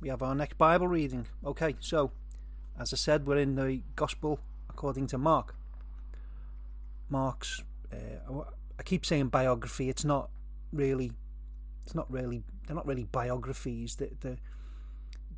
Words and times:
we 0.00 0.08
have 0.08 0.22
our 0.22 0.34
next 0.34 0.58
Bible 0.58 0.88
reading. 0.88 1.26
Okay, 1.44 1.76
so 1.80 2.12
as 2.78 2.92
I 2.92 2.96
said, 2.96 3.26
we're 3.26 3.38
in 3.38 3.56
the 3.56 3.82
Gospel 3.96 4.38
according 4.70 5.08
to 5.08 5.18
Mark. 5.18 5.54
Mark's, 7.08 7.62
uh, 7.92 8.42
I 8.78 8.82
keep 8.82 9.04
saying 9.04 9.28
biography. 9.28 9.88
It's 9.88 10.04
not 10.04 10.30
really, 10.72 11.12
it's 11.84 11.94
not 11.94 12.10
really. 12.12 12.42
They're 12.66 12.76
not 12.76 12.86
really 12.86 13.04
biographies. 13.04 13.96
The 13.96 14.10
the 14.20 14.38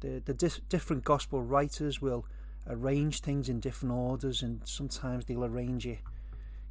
the, 0.00 0.22
the 0.24 0.34
dis- 0.34 0.60
different 0.68 1.04
Gospel 1.04 1.42
writers 1.42 2.02
will 2.02 2.26
arrange 2.66 3.20
things 3.20 3.48
in 3.48 3.60
different 3.60 3.94
orders, 3.94 4.42
and 4.42 4.60
sometimes 4.64 5.24
they'll 5.24 5.44
arrange 5.44 5.86
it, 5.86 6.00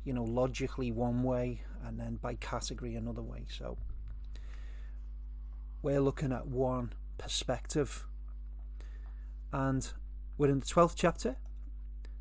you 0.04 0.14
know, 0.14 0.24
logically 0.24 0.92
one 0.92 1.24
way, 1.24 1.62
and 1.86 2.00
then 2.00 2.20
by 2.21 2.36
category 2.36 2.96
another 2.96 3.21
way. 3.21 3.46
So 3.50 3.78
we're 5.82 6.02
looking 6.02 6.34
at 6.34 6.46
one 6.46 6.92
perspective. 7.20 8.08
And 9.54 9.88
we're 10.38 10.50
in 10.50 10.60
the 10.60 10.66
12th 10.66 10.96
chapter, 10.96 11.36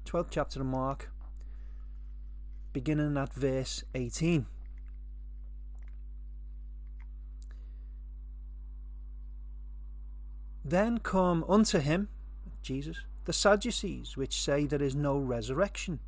12th 0.05 0.29
chapter 0.31 0.61
of 0.61 0.67
Mark, 0.67 1.11
beginning 2.75 3.17
at 3.17 3.33
verse 3.33 3.85
18. 3.95 4.47
Then 10.65 10.99
come 10.99 11.45
unto 11.49 11.79
him, 11.79 12.09
Jesus, 12.61 12.99
the 13.25 13.33
Sadducees, 13.33 14.19
which 14.19 14.39
say 14.39 14.67
there 14.67 14.83
is 14.83 14.95
no 14.95 15.17
resurrection. 15.17 16.01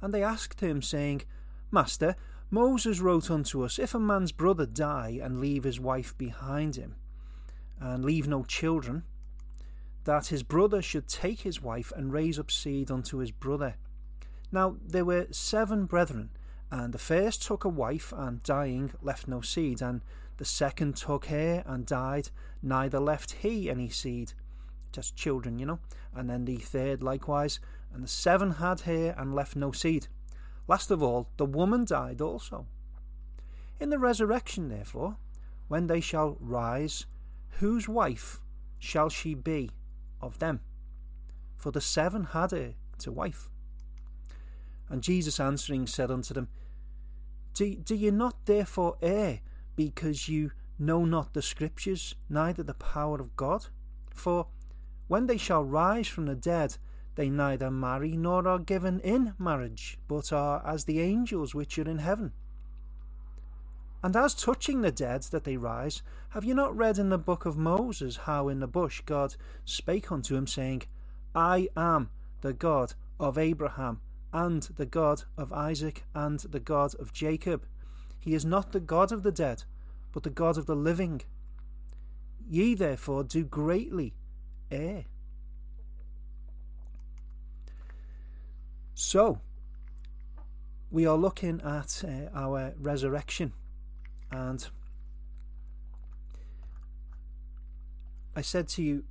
And 0.00 0.14
they 0.14 0.22
asked 0.22 0.60
him, 0.60 0.80
saying, 0.80 1.22
Master, 1.70 2.16
Moses 2.50 3.00
wrote 3.00 3.30
unto 3.30 3.62
us, 3.62 3.78
If 3.78 3.94
a 3.94 3.98
man's 3.98 4.32
brother 4.32 4.64
die 4.64 5.20
and 5.22 5.40
leave 5.40 5.64
his 5.64 5.78
wife 5.78 6.16
behind 6.16 6.76
him, 6.76 6.94
and 7.80 8.04
leave 8.04 8.26
no 8.26 8.44
children, 8.44 9.04
that 10.04 10.28
his 10.28 10.42
brother 10.42 10.80
should 10.80 11.08
take 11.08 11.40
his 11.40 11.62
wife 11.62 11.92
and 11.94 12.12
raise 12.12 12.38
up 12.38 12.50
seed 12.50 12.90
unto 12.90 13.18
his 13.18 13.30
brother. 13.30 13.76
Now 14.50 14.76
there 14.84 15.04
were 15.04 15.26
seven 15.30 15.86
brethren, 15.86 16.30
and 16.70 16.92
the 16.92 16.98
first 16.98 17.42
took 17.42 17.64
a 17.64 17.68
wife, 17.68 18.12
and 18.16 18.42
dying 18.42 18.92
left 19.02 19.28
no 19.28 19.40
seed, 19.40 19.82
and 19.82 20.02
the 20.38 20.44
second 20.44 20.96
took 20.96 21.26
her 21.26 21.62
and 21.66 21.84
died, 21.84 22.30
neither 22.62 23.00
left 23.00 23.32
he 23.42 23.68
any 23.68 23.88
seed. 23.88 24.32
Just 24.92 25.16
children, 25.16 25.58
you 25.58 25.66
know. 25.66 25.80
And 26.14 26.30
then 26.30 26.44
the 26.44 26.56
third 26.56 27.02
likewise, 27.02 27.60
and 27.92 28.02
the 28.02 28.08
seven 28.08 28.52
had 28.52 28.80
her 28.80 29.14
and 29.18 29.34
left 29.34 29.56
no 29.56 29.72
seed. 29.72 30.08
Last 30.66 30.90
of 30.90 31.02
all, 31.02 31.28
the 31.36 31.46
woman 31.46 31.84
died 31.84 32.20
also. 32.20 32.66
In 33.80 33.90
the 33.90 33.98
resurrection, 33.98 34.68
therefore, 34.68 35.16
when 35.68 35.86
they 35.86 36.00
shall 36.00 36.36
rise, 36.40 37.06
whose 37.58 37.88
wife 37.88 38.40
shall 38.78 39.08
she 39.08 39.34
be 39.34 39.70
of 40.20 40.38
them? 40.38 40.60
For 41.56 41.72
the 41.72 41.80
seven 41.80 42.24
had 42.24 42.52
her 42.52 42.74
to 42.98 43.12
wife. 43.12 43.50
And 44.88 45.02
Jesus 45.02 45.40
answering 45.40 45.86
said 45.86 46.10
unto 46.10 46.32
them, 46.32 46.48
Do, 47.54 47.74
do 47.74 47.94
ye 47.94 48.10
not 48.10 48.46
therefore 48.46 48.96
err, 49.02 49.40
because 49.76 50.28
you 50.28 50.52
know 50.78 51.04
not 51.04 51.34
the 51.34 51.42
Scriptures, 51.42 52.14
neither 52.28 52.62
the 52.62 52.74
power 52.74 53.20
of 53.20 53.36
God? 53.36 53.66
For 54.10 54.46
when 55.08 55.26
they 55.26 55.36
shall 55.36 55.64
rise 55.64 56.08
from 56.08 56.26
the 56.26 56.34
dead, 56.34 56.78
they 57.16 57.28
neither 57.28 57.70
marry 57.70 58.16
nor 58.16 58.46
are 58.46 58.58
given 58.58 59.00
in 59.00 59.34
marriage, 59.38 59.98
but 60.06 60.32
are 60.32 60.64
as 60.64 60.84
the 60.84 61.00
angels 61.00 61.54
which 61.54 61.78
are 61.78 61.88
in 61.88 61.98
heaven. 61.98 62.32
And 64.02 64.14
as 64.14 64.34
touching 64.34 64.80
the 64.80 64.92
dead 64.92 65.22
that 65.24 65.44
they 65.44 65.56
rise, 65.56 66.02
have 66.30 66.44
you 66.44 66.54
not 66.54 66.76
read 66.76 66.98
in 66.98 67.08
the 67.08 67.18
book 67.18 67.46
of 67.46 67.56
Moses 67.56 68.16
how 68.16 68.48
in 68.48 68.60
the 68.60 68.66
bush 68.68 69.00
God 69.04 69.34
spake 69.64 70.12
unto 70.12 70.36
him, 70.36 70.46
saying, 70.46 70.82
I 71.34 71.68
am 71.76 72.10
the 72.40 72.52
God 72.52 72.94
of 73.18 73.36
Abraham, 73.36 74.00
and 74.32 74.62
the 74.76 74.86
God 74.86 75.24
of 75.36 75.52
Isaac, 75.52 76.04
and 76.14 76.38
the 76.40 76.60
God 76.60 76.94
of 76.96 77.12
Jacob. 77.12 77.64
He 78.20 78.34
is 78.34 78.44
not 78.44 78.72
the 78.72 78.80
God 78.80 79.10
of 79.10 79.22
the 79.22 79.32
dead, 79.32 79.64
but 80.12 80.22
the 80.22 80.30
God 80.30 80.58
of 80.58 80.66
the 80.66 80.76
living. 80.76 81.22
Ye 82.48 82.74
therefore 82.74 83.24
do 83.24 83.44
greatly 83.44 84.14
err. 84.70 85.04
So, 88.94 89.40
we 90.90 91.06
are 91.06 91.16
looking 91.16 91.60
at 91.62 92.04
uh, 92.04 92.36
our 92.36 92.74
resurrection, 92.78 93.52
and 94.30 94.66
I 98.36 98.42
said 98.42 98.68
to 98.68 98.82
you, 98.82 99.04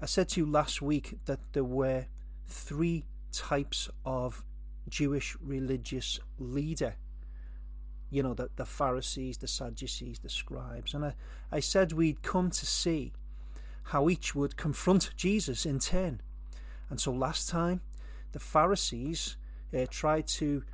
I 0.00 0.06
said 0.06 0.28
to 0.30 0.40
you 0.40 0.46
last 0.46 0.82
week 0.82 1.18
that 1.24 1.40
there 1.52 1.64
were 1.64 2.06
three 2.46 3.04
types 3.32 3.88
of 4.04 4.44
Jewish 4.88 5.36
religious 5.40 6.20
leader. 6.38 6.96
You 8.10 8.22
know, 8.22 8.34
the, 8.34 8.50
the 8.56 8.66
Pharisees, 8.66 9.38
the 9.38 9.48
Sadducees, 9.48 10.18
the 10.18 10.28
scribes. 10.28 10.94
And 10.94 11.06
I, 11.06 11.14
I 11.50 11.60
said 11.60 11.92
we'd 11.92 12.22
come 12.22 12.50
to 12.50 12.66
see 12.66 13.12
how 13.84 14.08
each 14.08 14.34
would 14.34 14.56
confront 14.56 15.10
Jesus 15.16 15.64
in 15.64 15.78
turn. 15.78 16.20
And 16.90 17.00
so 17.00 17.12
last 17.12 17.48
time 17.48 17.80
the 18.32 18.40
Pharisees 18.40 19.36
uh, 19.74 19.86
tried 19.90 20.26
to 20.26 20.64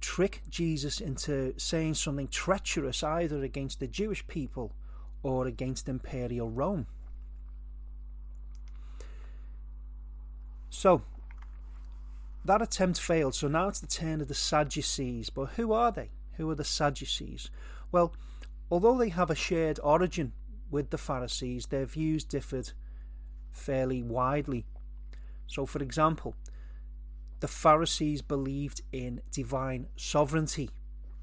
trick 0.00 0.42
Jesus 0.48 1.00
into 1.00 1.54
saying 1.58 1.94
something 1.94 2.28
treacherous 2.28 3.02
either 3.02 3.42
against 3.42 3.80
the 3.80 3.86
Jewish 3.86 4.26
people 4.26 4.72
or 5.22 5.46
against 5.46 5.88
imperial 5.88 6.50
Rome. 6.50 6.86
So, 10.70 11.02
that 12.44 12.62
attempt 12.62 13.00
failed, 13.00 13.34
so 13.34 13.48
now 13.48 13.68
it's 13.68 13.80
the 13.80 13.86
turn 13.86 14.20
of 14.20 14.28
the 14.28 14.34
Sadducees. 14.34 15.30
But 15.30 15.50
who 15.50 15.72
are 15.72 15.90
they? 15.90 16.10
Who 16.36 16.48
are 16.50 16.54
the 16.54 16.64
Sadducees? 16.64 17.50
Well, 17.90 18.14
although 18.70 18.96
they 18.96 19.08
have 19.08 19.30
a 19.30 19.34
shared 19.34 19.80
origin 19.82 20.32
with 20.70 20.90
the 20.90 20.98
Pharisees, 20.98 21.66
their 21.66 21.86
views 21.86 22.24
differed 22.24 22.72
fairly 23.50 24.02
widely. 24.02 24.66
So, 25.46 25.66
for 25.66 25.82
example, 25.82 26.36
the 27.40 27.48
Pharisees 27.48 28.22
believed 28.22 28.82
in 28.92 29.20
divine 29.30 29.86
sovereignty, 29.96 30.70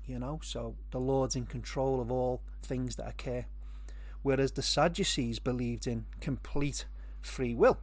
you 0.06 0.20
know, 0.20 0.40
so 0.42 0.76
the 0.92 1.00
Lord's 1.00 1.36
in 1.36 1.46
control 1.46 2.00
of 2.00 2.12
all 2.12 2.42
things 2.64 2.96
that 2.96 3.08
occur, 3.08 3.46
whereas 4.22 4.53
the 4.53 4.62
Sadducees 4.62 5.40
believed 5.40 5.88
in 5.88 6.06
complete 6.22 6.86
free 7.22 7.53
will. 7.53 7.80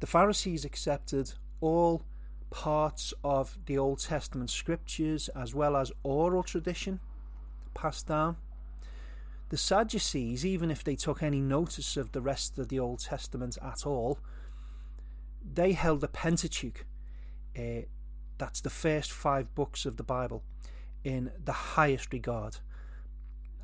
The 0.00 0.06
Pharisees 0.06 0.64
accepted 0.64 1.34
all 1.60 2.02
parts 2.50 3.14
of 3.22 3.58
the 3.66 3.78
Old 3.78 3.98
Testament 4.00 4.50
scriptures 4.50 5.28
as 5.28 5.54
well 5.54 5.76
as 5.76 5.92
oral 6.02 6.42
tradition 6.42 7.00
passed 7.74 8.08
down. 8.08 8.36
The 9.50 9.56
Sadducees, 9.56 10.44
even 10.46 10.70
if 10.70 10.82
they 10.82 10.96
took 10.96 11.22
any 11.22 11.40
notice 11.40 11.96
of 11.96 12.12
the 12.12 12.20
rest 12.20 12.58
of 12.58 12.68
the 12.68 12.78
Old 12.78 13.00
Testament 13.00 13.58
at 13.62 13.86
all, 13.86 14.18
they 15.54 15.72
held 15.72 16.00
the 16.00 16.08
Pentateuch, 16.08 16.84
uh, 17.58 17.82
that's 18.38 18.60
the 18.60 18.70
first 18.70 19.12
five 19.12 19.54
books 19.54 19.86
of 19.86 19.96
the 19.96 20.02
Bible, 20.02 20.42
in 21.04 21.30
the 21.44 21.52
highest 21.52 22.12
regard. 22.12 22.58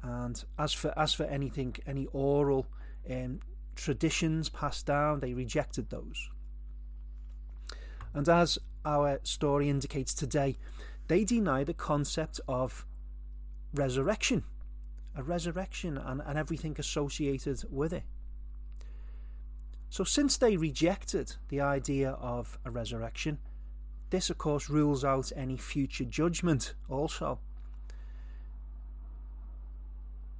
And 0.03 0.43
as 0.59 0.72
for 0.72 0.97
as 0.97 1.12
for 1.15 1.25
anything, 1.25 1.77
any 1.87 2.06
oral 2.12 2.66
um, 3.11 3.41
traditions 3.75 4.49
passed 4.49 4.87
down, 4.87 5.21
they 5.21 5.34
rejected 5.34 5.91
those. 5.91 6.28
And 8.15 8.28
as 8.28 8.59
our 8.84 9.21
story 9.22 9.69
indicates 9.69 10.15
today, 10.15 10.56
they 11.09 11.25
deny 11.25 11.65
the 11.65 11.75
concept 11.75 12.41
of 12.47 12.87
resurrection, 13.75 14.45
a 15.16 15.22
resurrection, 15.22 15.99
and, 15.99 16.22
and 16.25 16.39
everything 16.39 16.77
associated 16.78 17.65
with 17.71 17.92
it. 17.92 18.04
So, 19.91 20.05
since 20.05 20.37
they 20.37 20.57
rejected 20.57 21.37
the 21.49 21.61
idea 21.61 22.11
of 22.11 22.59
a 22.65 22.71
resurrection, 22.71 23.39
this, 24.11 24.31
of 24.31 24.39
course, 24.39 24.71
rules 24.71 25.05
out 25.05 25.33
any 25.35 25.57
future 25.57 26.05
judgment 26.05 26.75
also. 26.89 27.39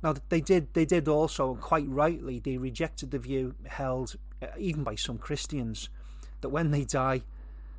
Now, 0.03 0.15
they 0.29 0.41
did, 0.41 0.73
they 0.75 0.85
did 0.85 1.09
also, 1.09 1.53
and 1.53 1.61
quite 1.61 1.89
rightly, 1.89 2.39
they 2.39 2.57
rejected 2.57 3.11
the 3.11 3.19
view 3.19 3.55
held, 3.67 4.17
uh, 4.41 4.47
even 4.57 4.85
by 4.85 4.95
some 4.95 5.19
Christians, 5.19 5.89
that 6.41 6.51
when 6.51 6.71
they 6.71 6.85
die, 6.85 7.23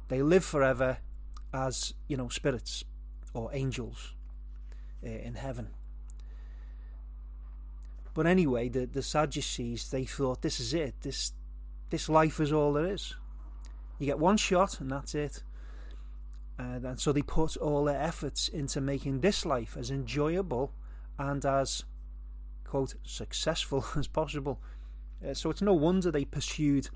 they 0.10 0.22
live 0.22 0.44
forever 0.44 0.98
as, 1.54 1.94
you 2.08 2.18
know, 2.18 2.28
spirits 2.30 2.84
or 3.34 3.50
angels 3.54 4.14
uh, 5.04 5.10
in 5.10 5.36
heaven. 5.36 5.70
But 8.14 8.26
anyway, 8.26 8.70
the, 8.70 8.86
the 8.86 9.02
Sadducees, 9.02 9.90
they 9.90 10.04
thought 10.04 10.42
this 10.42 10.60
is 10.60 10.74
it. 10.74 10.96
This 11.02 11.32
this 11.90 12.10
life 12.10 12.40
is 12.40 12.52
all 12.52 12.74
there 12.74 12.92
is. 12.92 13.16
You 13.98 14.06
get 14.06 14.20
one 14.20 14.38
shot 14.38 14.80
and 14.80 14.92
that's 14.92 15.16
it. 15.16 15.44
And, 16.58 16.86
and 16.86 17.00
so 17.00 17.12
they 17.12 17.22
put 17.22 17.58
all 17.58 17.86
their 17.86 18.02
efforts 18.02 18.48
into 18.48 18.82
making 18.82 19.22
this 19.22 19.46
life 19.46 19.76
as 19.78 19.92
enjoyable 19.92 20.74
and 21.18 21.46
as 21.46 21.84
quote, 22.70 22.96
successful 23.04 23.86
as 23.96 24.08
possible. 24.08 24.60
Uh, 25.28 25.34
so 25.34 25.50
it's 25.50 25.62
no 25.62 25.74
wonder 25.74 26.12
they 26.12 26.26
pursued 26.26 26.90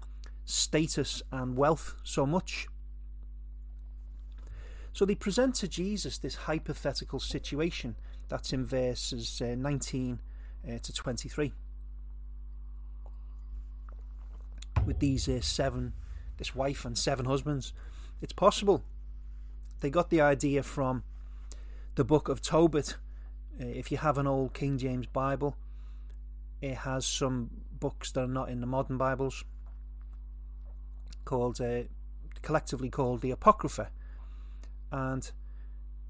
status 0.45 1.24
and 1.31 1.57
wealth 1.57 1.96
so 2.04 2.25
much. 2.25 2.68
So 4.94 5.06
they 5.06 5.16
present 5.16 5.56
to 5.56 5.68
Jesus 5.68 6.19
this 6.19 6.36
hypothetical 6.36 7.19
situation 7.19 7.96
that's 8.30 8.54
in 8.54 8.66
verses 8.66 9.42
uh, 9.42 9.56
19 9.57 10.19
uh, 10.68 10.78
to 10.81 10.94
23. 10.94 11.51
With 14.85 15.00
these 15.00 15.27
uh, 15.30 15.41
seven, 15.41 15.94
this 16.38 16.56
wife 16.56 16.85
and 16.85 16.97
seven 16.97 17.25
husbands, 17.25 17.74
it's 18.21 18.33
possible. 18.33 18.83
They 19.80 19.89
got 19.89 20.09
the 20.09 20.21
idea 20.21 20.63
from 20.63 21.03
the 21.95 22.03
book 22.03 22.30
of 22.30 22.41
Tobit. 22.41 22.97
Uh, 23.59 23.65
if 23.65 23.91
you 23.91 23.97
have 23.97 24.18
an 24.18 24.27
old 24.27 24.53
King 24.53 24.77
James 24.77 25.07
Bible, 25.07 25.56
it 26.62 26.75
has 26.75 27.06
some 27.06 27.50
books 27.80 28.12
that 28.12 28.21
are 28.21 28.27
not 28.27 28.50
in 28.50 28.62
the 28.62 28.68
modern 28.68 28.97
Bibles, 28.97 29.44
called 31.25 31.59
uh, 31.62 31.83
collectively 32.41 32.89
called 32.89 33.21
the 33.21 33.31
Apocrypha 33.31 33.89
and 34.94 35.31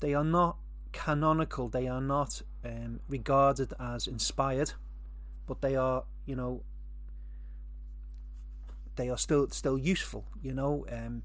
they 0.01 0.13
are 0.13 0.25
not 0.25 0.57
canonical. 0.91 1.69
They 1.69 1.87
are 1.87 2.01
not 2.01 2.41
um, 2.65 2.99
regarded 3.07 3.73
as 3.79 4.07
inspired, 4.07 4.73
but 5.47 5.61
they 5.61 5.75
are, 5.77 6.03
you 6.25 6.35
know, 6.35 6.61
they 8.95 9.09
are 9.09 9.17
still 9.17 9.49
still 9.49 9.77
useful. 9.77 10.25
You 10.41 10.53
know, 10.53 10.85
um, 10.91 11.23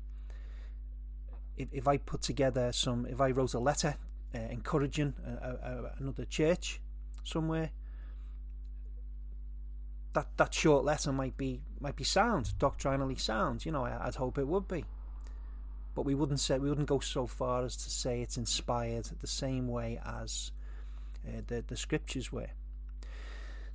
if 1.56 1.68
if 1.72 1.88
I 1.88 1.98
put 1.98 2.22
together 2.22 2.72
some, 2.72 3.06
if 3.06 3.20
I 3.20 3.30
wrote 3.30 3.54
a 3.54 3.58
letter 3.58 3.96
uh, 4.34 4.38
encouraging 4.38 5.14
a, 5.24 5.48
a, 5.48 5.92
another 5.98 6.24
church 6.24 6.80
somewhere, 7.24 7.70
that 10.12 10.28
that 10.36 10.54
short 10.54 10.84
letter 10.84 11.12
might 11.12 11.36
be 11.36 11.60
might 11.80 11.96
be 11.96 12.04
sound, 12.04 12.58
doctrinally 12.58 13.16
sound. 13.16 13.64
You 13.64 13.72
know, 13.72 13.84
I, 13.84 14.06
I'd 14.06 14.16
hope 14.16 14.38
it 14.38 14.46
would 14.46 14.68
be 14.68 14.84
but 15.98 16.04
we 16.04 16.14
wouldn't 16.14 16.38
say 16.38 16.56
we 16.60 16.68
wouldn't 16.68 16.86
go 16.86 17.00
so 17.00 17.26
far 17.26 17.64
as 17.64 17.74
to 17.74 17.90
say 17.90 18.22
it's 18.22 18.36
inspired 18.36 19.04
the 19.20 19.26
same 19.26 19.66
way 19.66 20.00
as 20.06 20.52
uh, 21.26 21.40
the 21.48 21.64
the 21.66 21.76
scriptures 21.76 22.30
were. 22.30 22.50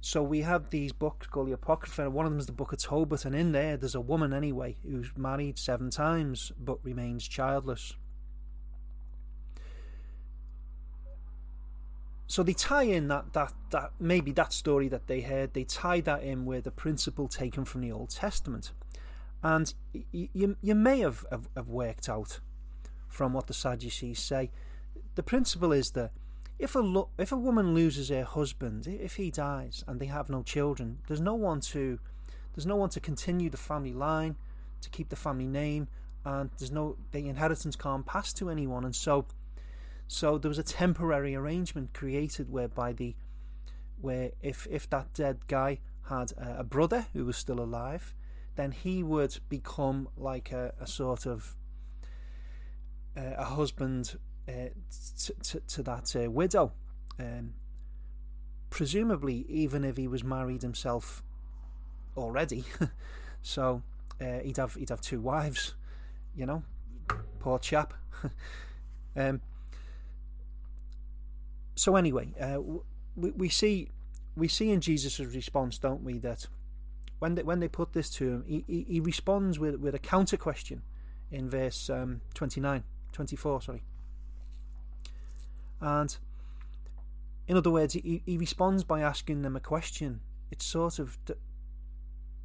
So 0.05 0.21
we 0.21 0.41
have 0.41 0.69
these 0.69 0.91
books 0.91 1.27
called 1.27 1.47
the 1.47 1.53
Apocrypha. 1.53 2.09
One 2.09 2.25
of 2.25 2.33
them 2.33 2.39
is 2.39 2.45
the 2.45 2.51
Book 2.51 2.73
of 2.73 2.79
Tobit, 2.79 3.23
and 3.23 3.33
in 3.33 3.53
there 3.53 3.77
there's 3.77 3.95
a 3.95 4.01
woman 4.01 4.33
anyway 4.33 4.75
who's 4.83 5.09
married 5.15 5.57
seven 5.57 5.89
times 5.89 6.51
but 6.59 6.83
remains 6.83 7.25
childless. 7.25 7.93
So 12.27 12.43
they 12.43 12.51
tie 12.51 12.83
in 12.83 13.07
that 13.07 13.31
that 13.31 13.53
that 13.69 13.93
maybe 13.97 14.33
that 14.33 14.51
story 14.51 14.89
that 14.89 15.07
they 15.07 15.21
heard. 15.21 15.53
They 15.53 15.63
tie 15.63 16.01
that 16.01 16.21
in 16.21 16.43
with 16.43 16.67
a 16.67 16.71
principle 16.71 17.29
taken 17.29 17.63
from 17.63 17.79
the 17.79 17.93
Old 17.93 18.09
Testament. 18.09 18.73
And 19.41 19.73
you, 20.11 20.57
you 20.61 20.75
may 20.75 20.99
have, 20.99 21.25
have, 21.31 21.47
have 21.55 21.69
worked 21.69 22.09
out 22.09 22.41
from 23.07 23.31
what 23.31 23.47
the 23.47 23.53
Sadducees 23.53 24.19
say. 24.19 24.51
The 25.15 25.23
principle 25.23 25.71
is 25.71 25.91
that 25.91 26.11
if 26.63 26.75
a 26.75 26.79
lo- 26.79 27.09
if 27.17 27.33
a 27.33 27.37
woman 27.37 27.73
loses 27.73 28.07
her 28.07 28.23
husband, 28.23 28.87
if 28.87 29.17
he 29.17 29.29
dies 29.29 29.83
and 29.85 29.99
they 29.99 30.05
have 30.05 30.29
no 30.29 30.41
children, 30.41 30.99
there's 31.07 31.19
no 31.19 31.35
one 31.35 31.59
to 31.59 31.99
there's 32.55 32.65
no 32.65 32.77
one 32.77 32.89
to 32.89 33.01
continue 33.01 33.49
the 33.49 33.57
family 33.57 33.91
line, 33.91 34.37
to 34.79 34.89
keep 34.89 35.09
the 35.09 35.17
family 35.17 35.47
name, 35.47 35.89
and 36.23 36.51
there's 36.57 36.71
no 36.71 36.95
the 37.11 37.27
inheritance 37.27 37.75
can't 37.75 38.05
pass 38.05 38.31
to 38.33 38.49
anyone, 38.49 38.85
and 38.85 38.95
so 38.95 39.25
so 40.07 40.37
there 40.37 40.47
was 40.47 40.57
a 40.57 40.63
temporary 40.63 41.35
arrangement 41.35 41.93
created 41.93 42.49
whereby 42.49 42.93
the 42.93 43.13
where 43.99 44.31
if 44.41 44.65
if 44.71 44.89
that 44.89 45.13
dead 45.13 45.39
guy 45.47 45.81
had 46.07 46.31
a, 46.37 46.59
a 46.59 46.63
brother 46.63 47.07
who 47.11 47.25
was 47.25 47.35
still 47.35 47.59
alive, 47.59 48.15
then 48.55 48.71
he 48.71 49.03
would 49.03 49.37
become 49.49 50.07
like 50.15 50.53
a, 50.53 50.73
a 50.79 50.87
sort 50.87 51.25
of 51.25 51.57
uh, 53.17 53.35
a 53.37 53.43
husband 53.43 54.17
uh, 54.47 54.69
t- 55.17 55.33
t- 55.41 55.59
to 55.67 55.83
that 55.83 56.15
uh, 56.15 56.29
widow. 56.29 56.73
Um, 57.19 57.53
presumably, 58.69 59.45
even 59.47 59.83
if 59.83 59.97
he 59.97 60.07
was 60.07 60.23
married 60.23 60.61
himself 60.61 61.23
already, 62.17 62.63
so 63.41 63.83
uh, 64.19 64.39
he'd 64.43 64.57
have 64.57 64.75
he'd 64.75 64.89
have 64.89 65.01
two 65.01 65.21
wives. 65.21 65.75
You 66.35 66.45
know, 66.45 66.63
poor 67.39 67.59
chap. 67.59 67.93
um, 69.15 69.41
so 71.75 71.95
anyway, 71.95 72.29
uh, 72.39 72.59
we, 73.15 73.31
we 73.31 73.49
see 73.49 73.89
we 74.35 74.47
see 74.47 74.71
in 74.71 74.81
Jesus' 74.81 75.19
response, 75.19 75.77
don't 75.77 76.03
we, 76.03 76.17
that 76.19 76.47
when 77.19 77.35
they, 77.35 77.43
when 77.43 77.59
they 77.59 77.67
put 77.67 77.93
this 77.93 78.09
to 78.11 78.29
him, 78.29 78.43
he, 78.47 78.63
he, 78.67 78.85
he 78.87 78.99
responds 78.99 79.59
with, 79.59 79.75
with 79.75 79.95
a 79.95 79.99
counter 79.99 80.37
question 80.37 80.81
in 81.31 81.49
verse 81.49 81.89
um, 81.89 82.21
29, 82.33 82.83
24, 83.11 83.61
sorry. 83.61 83.83
And 85.81 86.15
in 87.47 87.57
other 87.57 87.71
words, 87.71 87.93
he, 87.93 88.21
he 88.25 88.37
responds 88.37 88.83
by 88.83 89.01
asking 89.01 89.41
them 89.41 89.55
a 89.55 89.59
question. 89.59 90.21
It's 90.51 90.65
sort 90.65 90.99
of, 90.99 91.17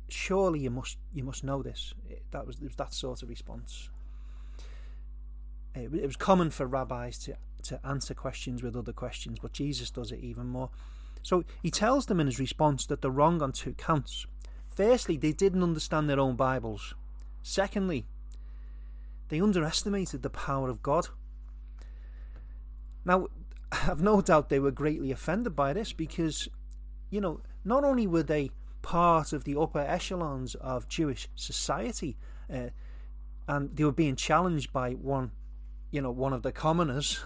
surely 0.09 0.61
you 0.61 0.71
must 0.71 0.97
you 1.13 1.23
must 1.23 1.45
know 1.45 1.63
this. 1.63 1.95
That 2.31 2.47
was, 2.47 2.61
was 2.61 2.77
that 2.77 2.95
sort 2.95 3.23
of 3.23 3.29
response. 3.29 3.91
It, 5.75 5.93
it 5.95 6.07
was 6.07 6.17
common 6.17 6.51
for 6.51 6.67
rabbis 6.67 7.19
to 7.21 7.37
to 7.65 7.87
answer 7.87 8.15
questions 8.15 8.63
with 8.63 8.77
other 8.77 8.93
questions, 8.93 9.39
but 9.41 9.53
Jesus 9.53 9.91
does 9.91 10.13
it 10.13 10.21
even 10.21 10.47
more. 10.47 10.71
So 11.23 11.45
he 11.63 11.71
tells 11.71 12.07
them 12.07 12.21
in 12.21 12.27
his 12.27 12.39
response 12.39 12.87
that 12.87 13.03
they're 13.03 13.11
wrong 13.11 13.43
on 13.43 13.53
two 13.53 13.75
counts. 13.75 14.27
Firstly, 14.69 15.17
they 15.17 15.33
didn't 15.33 15.63
understand 15.63 16.09
their 16.09 16.21
own 16.21 16.37
Bibles. 16.37 16.95
Secondly, 17.43 18.07
they 19.29 19.41
underestimated 19.41 20.23
the 20.23 20.31
power 20.31 20.71
of 20.71 20.83
God. 20.83 21.09
Now, 23.05 23.29
I've 23.71 24.03
no 24.03 24.21
doubt 24.21 24.49
they 24.49 24.61
were 24.61 24.71
greatly 24.71 25.11
offended 25.11 25.55
by 25.55 25.73
this 25.73 25.93
because, 25.93 26.49
you 27.11 27.21
know, 27.21 27.41
not 27.65 27.85
only 27.85 28.07
were 28.07 28.23
they 28.23 28.51
part 28.83 29.33
of 29.33 29.45
the 29.45 29.57
upper 29.59 29.81
echelons 29.81 30.55
of 30.57 30.89
Jewish 30.89 31.29
society, 31.35 32.17
uh, 32.53 32.69
and 33.47 33.75
they 33.77 33.85
were 33.85 33.93
being 33.93 34.17
challenged 34.17 34.73
by 34.73 34.93
one, 34.93 35.33
you 35.91 36.01
know, 36.01 36.11
one 36.11 36.33
of 36.33 36.43
the 36.43 36.53
commoners. 36.53 37.25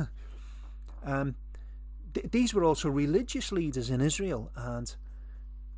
um, 1.04 1.34
th- 2.14 2.30
these 2.30 2.54
were 2.54 2.64
also 2.64 2.88
religious 2.88 3.52
leaders 3.52 3.90
in 3.90 4.00
Israel, 4.00 4.50
and 4.56 4.94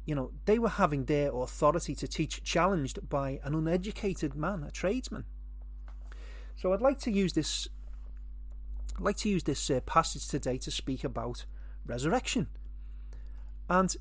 you 0.07 0.15
know, 0.15 0.33
they 0.45 0.59
were 0.59 0.69
having 0.69 1.07
their 1.07 1.35
authority 1.35 1.95
to 1.95 2.07
teach 2.07 2.43
challenged 2.43 3.09
by 3.09 3.41
an 3.43 3.55
uneducated 3.55 4.35
man, 4.35 4.63
a 4.63 4.71
tradesman. 4.71 5.25
So 6.57 6.73
I'd 6.73 6.83
like 6.83 7.01
to 7.01 7.11
use 7.11 7.33
this 7.33 7.69
I'd 8.97 9.03
like 9.03 9.17
to 9.19 9.29
use 9.29 9.43
this 9.43 9.71
uh, 9.71 9.81
passage 9.81 10.29
today 10.29 10.57
to 10.59 10.71
speak 10.71 11.03
about 11.03 11.47
resurrection. 11.85 12.47
And 13.69 13.95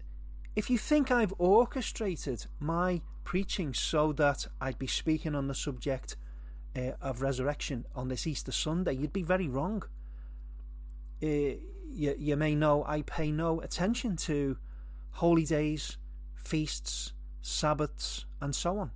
if 0.56 0.70
you 0.70 0.78
think 0.78 1.10
I've 1.10 1.34
orchestrated 1.40 2.46
my 2.60 3.02
preaching 3.24 3.74
so 3.74 4.14
that 4.14 4.48
I'd 4.62 4.78
be 4.78 4.88
speaking 4.88 5.34
on 5.34 5.48
the 5.48 5.56
subject 5.56 6.16
uh, 6.76 6.92
of 7.02 7.22
resurrection 7.22 7.86
on 7.96 8.08
this 8.08 8.28
Easter 8.28 8.52
Sunday, 8.52 8.94
you'd 8.94 9.14
be 9.14 9.24
very 9.24 9.48
wrong. 9.48 9.84
Uh, 11.22 11.58
you, 11.92 12.16
you 12.18 12.36
may 12.36 12.54
know 12.54 12.84
I 12.86 13.02
pay 13.02 13.32
no 13.32 13.62
attention 13.62 14.16
to 14.18 14.58
holy 15.12 15.46
days, 15.46 15.98
feasts, 16.36 17.14
Sabbaths, 17.42 18.26
and 18.42 18.54
so 18.56 18.78
on. 18.78 18.92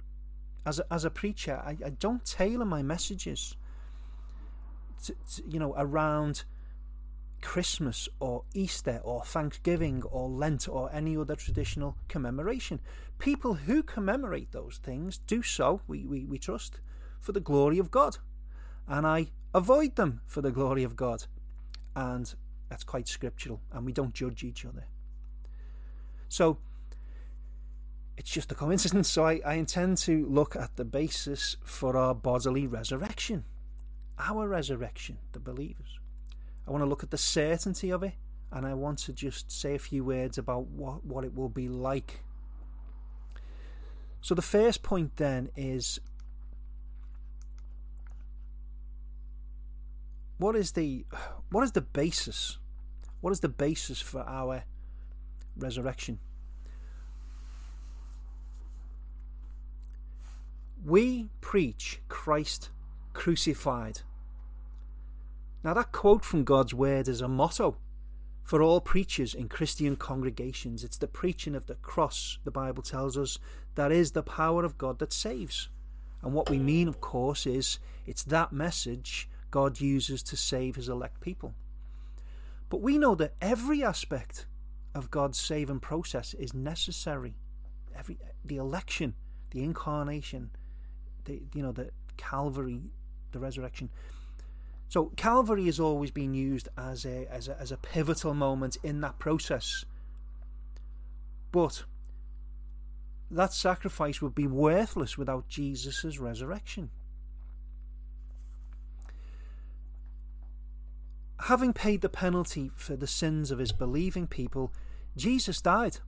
As 0.65 0.79
a, 0.79 0.93
as 0.93 1.05
a 1.05 1.09
preacher, 1.09 1.61
I, 1.65 1.77
I 1.85 1.89
don't 1.89 2.23
tailor 2.23 2.65
my 2.65 2.81
messages, 2.81 3.55
to, 5.03 5.13
to, 5.35 5.43
you 5.47 5.59
know, 5.59 5.73
around 5.77 6.43
Christmas 7.41 8.09
or 8.19 8.43
Easter 8.53 8.99
or 9.03 9.23
Thanksgiving 9.23 10.03
or 10.03 10.27
Lent 10.27 10.67
or 10.67 10.91
any 10.91 11.15
other 11.15 11.35
traditional 11.35 11.95
commemoration. 12.07 12.79
People 13.19 13.53
who 13.53 13.83
commemorate 13.83 14.51
those 14.51 14.79
things 14.81 15.19
do 15.27 15.41
so, 15.41 15.81
we, 15.87 16.05
we, 16.05 16.25
we 16.25 16.37
trust, 16.37 16.79
for 17.19 17.31
the 17.31 17.39
glory 17.39 17.79
of 17.79 17.91
God. 17.91 18.17
And 18.87 19.05
I 19.05 19.27
avoid 19.53 19.95
them 19.95 20.21
for 20.25 20.41
the 20.41 20.51
glory 20.51 20.83
of 20.83 20.95
God. 20.95 21.25
And 21.95 22.33
that's 22.69 22.83
quite 22.83 23.07
scriptural, 23.07 23.61
and 23.71 23.85
we 23.85 23.93
don't 23.93 24.13
judge 24.13 24.43
each 24.43 24.65
other. 24.65 24.85
So 26.29 26.57
it's 28.17 28.29
just 28.29 28.51
a 28.51 28.55
coincidence. 28.55 29.07
So 29.07 29.25
I, 29.25 29.41
I 29.45 29.53
intend 29.53 29.97
to 29.99 30.25
look 30.25 30.55
at 30.55 30.75
the 30.75 30.85
basis 30.85 31.55
for 31.63 31.95
our 31.95 32.13
bodily 32.13 32.67
resurrection, 32.67 33.45
our 34.19 34.47
resurrection, 34.47 35.17
the 35.31 35.39
believers. 35.39 35.99
I 36.67 36.71
want 36.71 36.83
to 36.83 36.89
look 36.89 37.03
at 37.03 37.11
the 37.11 37.17
certainty 37.17 37.91
of 37.91 38.03
it, 38.03 38.13
and 38.51 38.65
I 38.65 38.73
want 38.73 38.99
to 38.99 39.13
just 39.13 39.51
say 39.51 39.75
a 39.75 39.79
few 39.79 40.03
words 40.03 40.37
about 40.37 40.67
what, 40.67 41.05
what 41.05 41.23
it 41.23 41.35
will 41.35 41.49
be 41.49 41.69
like. 41.69 42.21
So 44.21 44.35
the 44.35 44.41
first 44.41 44.83
point 44.83 45.17
then 45.17 45.49
is 45.55 45.99
what 50.37 50.55
is 50.55 50.73
the 50.73 51.05
what 51.49 51.63
is 51.63 51.71
the 51.71 51.81
basis? 51.81 52.57
What 53.21 53.31
is 53.31 53.39
the 53.39 53.49
basis 53.49 54.01
for 54.01 54.21
our 54.21 54.63
resurrection. 55.59 56.19
We 60.85 61.29
preach 61.41 61.99
Christ 62.07 62.69
crucified. 63.17 64.01
Now, 65.63 65.73
that 65.73 65.91
quote 65.91 66.23
from 66.23 66.43
God's 66.43 66.73
Word 66.73 67.07
is 67.07 67.19
a 67.19 67.27
motto 67.27 67.75
for 68.43 68.61
all 68.61 68.79
preachers 68.79 69.33
in 69.33 69.49
Christian 69.49 69.95
congregations. 69.95 70.83
It's 70.83 70.99
the 70.99 71.07
preaching 71.07 71.55
of 71.55 71.65
the 71.65 71.75
cross, 71.75 72.37
the 72.45 72.51
Bible 72.51 72.83
tells 72.83 73.17
us, 73.17 73.39
that 73.73 73.91
is 73.91 74.11
the 74.11 74.21
power 74.21 74.63
of 74.63 74.77
God 74.77 74.99
that 74.99 75.11
saves. 75.11 75.67
And 76.21 76.33
what 76.33 76.49
we 76.49 76.59
mean, 76.59 76.87
of 76.87 77.01
course, 77.01 77.47
is 77.47 77.79
it's 78.05 78.23
that 78.23 78.53
message 78.53 79.27
God 79.49 79.81
uses 79.81 80.21
to 80.23 80.37
save 80.37 80.75
his 80.75 80.87
elect 80.87 81.19
people. 81.19 81.55
But 82.69 82.81
we 82.81 82.99
know 82.99 83.15
that 83.15 83.33
every 83.41 83.83
aspect 83.83 84.45
of 84.93 85.09
God's 85.09 85.39
saving 85.39 85.79
process 85.79 86.35
is 86.35 86.53
necessary. 86.53 87.33
Every 87.97 88.19
the 88.45 88.57
election, 88.57 89.15
the 89.51 89.63
incarnation, 89.63 90.51
the 91.25 91.41
you 91.53 91.63
know 91.63 91.71
the 91.71 91.91
Calvary, 92.17 92.81
the 93.31 93.39
resurrection. 93.39 93.89
So 94.89 95.11
Calvary 95.15 95.65
has 95.65 95.79
always 95.79 96.11
been 96.11 96.33
used 96.33 96.69
as 96.77 97.05
a 97.05 97.27
as 97.31 97.47
a, 97.47 97.59
as 97.59 97.71
a 97.71 97.77
pivotal 97.77 98.33
moment 98.33 98.77
in 98.83 99.01
that 99.01 99.19
process. 99.19 99.85
But 101.51 101.83
that 103.29 103.53
sacrifice 103.53 104.21
would 104.21 104.35
be 104.35 104.47
worthless 104.47 105.17
without 105.17 105.49
Jesus' 105.49 106.19
resurrection. 106.19 106.89
Having 111.41 111.73
paid 111.73 112.01
the 112.01 112.09
penalty 112.09 112.71
for 112.75 112.95
the 112.95 113.07
sins 113.07 113.51
of 113.51 113.59
his 113.59 113.71
believing 113.71 114.27
people, 114.27 114.73
Jesus 115.15 115.61
died. 115.61 115.99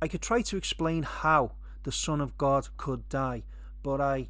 I 0.00 0.08
could 0.08 0.22
try 0.22 0.40
to 0.42 0.56
explain 0.56 1.02
how 1.02 1.52
the 1.82 1.92
Son 1.92 2.20
of 2.20 2.38
God 2.38 2.68
could 2.76 3.08
die, 3.08 3.42
but 3.82 4.00
I 4.00 4.28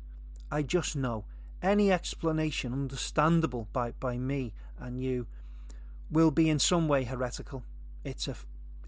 I 0.50 0.62
just 0.62 0.96
know 0.96 1.24
any 1.62 1.92
explanation 1.92 2.72
understandable 2.72 3.68
by, 3.72 3.92
by 3.92 4.16
me 4.18 4.52
and 4.78 5.02
you 5.02 5.26
will 6.10 6.30
be 6.30 6.48
in 6.48 6.58
some 6.58 6.88
way 6.88 7.04
heretical. 7.04 7.62
It's 8.04 8.26
a 8.26 8.36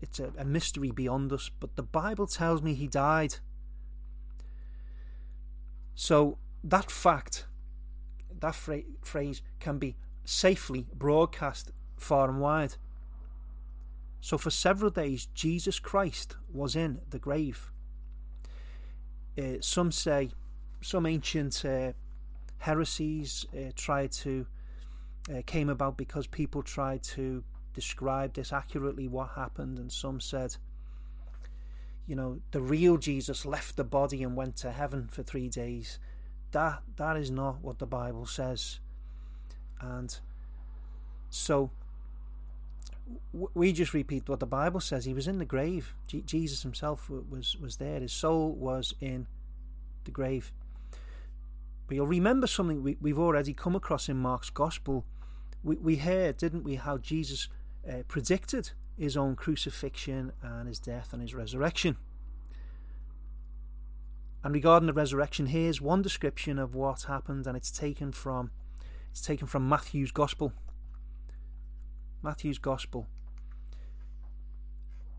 it's 0.01 0.19
a, 0.19 0.33
a 0.37 0.45
mystery 0.45 0.91
beyond 0.91 1.33
us, 1.33 1.51
but 1.61 1.77
the 1.77 1.83
Bible 1.83 2.27
tells 2.27 2.61
me 2.61 2.75
he 2.75 2.89
died. 2.89 3.37
So 5.95 6.39
that 6.65 6.91
fact, 6.91 7.47
that 8.41 8.57
fra- 8.57 8.83
phrase 9.03 9.43
can 9.61 9.79
be 9.79 9.95
safely 10.25 10.87
broadcast 10.93 11.71
far 11.97 12.29
and 12.29 12.41
wide. 12.41 12.75
So 14.21 14.39
for 14.39 14.51
several 14.51 14.91
days, 14.91 15.27
Jesus 15.35 15.79
Christ 15.79 16.37
was 16.53 16.75
in 16.75 17.01
the 17.11 17.19
grave. 17.21 17.71
Uh, 19.39 19.59
some 19.61 19.93
say, 19.93 20.31
some 20.83 21.07
ancient 21.07 21.65
uh, 21.65 21.93
heresies 22.59 23.47
uh, 23.55 23.71
tried 23.75 24.13
to 24.13 24.47
uh, 25.31 25.43
came 25.47 25.69
about 25.69 25.97
because 25.97 26.27
people 26.27 26.63
tried 26.63 27.03
to 27.03 27.45
describe 27.75 28.35
this 28.35 28.53
accurately 28.53 29.09
what 29.09 29.31
happened, 29.37 29.79
and 29.79 29.91
some 29.91 30.21
said, 30.21 30.57
you 32.07 32.17
know, 32.17 32.41
the 32.51 32.61
real 32.61 32.97
Jesus 32.97 33.47
left 33.47 33.77
the 33.77 33.85
body 33.85 34.23
and 34.23 34.37
went 34.37 34.57
to 34.57 34.73
heaven 34.73 35.09
for 35.09 35.23
three 35.23 35.49
days. 35.49 35.99
That 36.51 36.83
that 36.97 37.17
is 37.17 37.31
not 37.31 37.63
what 37.63 37.79
the 37.79 37.87
Bible 37.87 38.27
says, 38.27 38.81
and 39.81 40.15
so 41.31 41.71
we 43.33 43.73
just 43.73 43.95
repeat 43.95 44.29
what 44.29 44.41
the 44.41 44.47
Bible 44.47 44.81
says. 44.81 45.05
He 45.05 45.15
was 45.15 45.27
in 45.27 45.39
the 45.39 45.45
grave. 45.45 45.95
Jesus 46.09 46.63
himself 46.63 47.09
was 47.09 47.57
was 47.57 47.77
there. 47.77 48.01
His 48.01 48.13
soul 48.13 48.53
was 48.53 48.95
in 49.01 49.27
the 50.05 50.11
grave. 50.11 50.53
But 51.93 51.97
you'll 51.97 52.07
remember 52.07 52.47
something 52.47 52.83
we, 52.83 52.97
we've 53.03 53.19
already 53.19 53.53
come 53.53 53.77
across 53.77 54.09
in 54.09 54.17
Mark's 54.17 54.49
Gospel. 54.49 55.05
We, 55.63 55.77
we 55.77 55.97
heard, 55.97 56.39
didn't 56.39 56.65
we, 56.65 56.77
how 56.77 56.97
Jesus 56.97 57.49
uh, 57.87 58.05
predicted 58.09 58.71
his 58.97 59.15
own 59.15 59.37
crucifixion 59.37 60.33
and 60.43 60.69
his 60.69 60.79
death 60.79 61.13
and 61.13 61.21
his 61.21 61.35
resurrection. 61.35 61.99
And 64.43 64.55
regarding 64.55 64.87
the 64.87 64.95
resurrection, 64.95 65.49
here's 65.49 65.83
one 65.83 66.01
description 66.01 66.59
of 66.59 66.75
what 66.75 67.03
happened, 67.03 67.47
and 67.47 67.59
it's 67.59 67.71
taken 67.71 68.11
from 68.11 68.53
it's 69.11 69.21
taken 69.21 69.47
from 69.47 69.69
Matthew's 69.69 70.13
Gospel. 70.13 70.55
Matthew's 72.23 72.57
Gospel. 72.57 73.07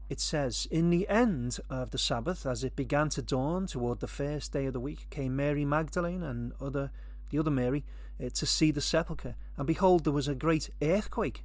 It 0.09 0.19
says, 0.19 0.67
In 0.69 0.89
the 0.89 1.07
end 1.07 1.59
of 1.69 1.91
the 1.91 1.97
Sabbath, 1.97 2.45
as 2.45 2.63
it 2.63 2.75
began 2.75 3.09
to 3.09 3.21
dawn 3.21 3.67
toward 3.67 3.99
the 3.99 4.07
first 4.07 4.51
day 4.51 4.65
of 4.65 4.73
the 4.73 4.79
week, 4.79 5.07
came 5.09 5.35
Mary 5.35 5.65
Magdalene 5.65 6.23
and 6.23 6.53
other 6.61 6.91
the 7.29 7.39
other 7.39 7.51
Mary 7.51 7.83
uh, 8.23 8.29
to 8.29 8.45
see 8.45 8.69
the 8.69 8.81
sepulchre, 8.81 9.35
and 9.57 9.65
behold, 9.65 10.03
there 10.03 10.13
was 10.13 10.27
a 10.27 10.35
great 10.35 10.69
earthquake 10.81 11.43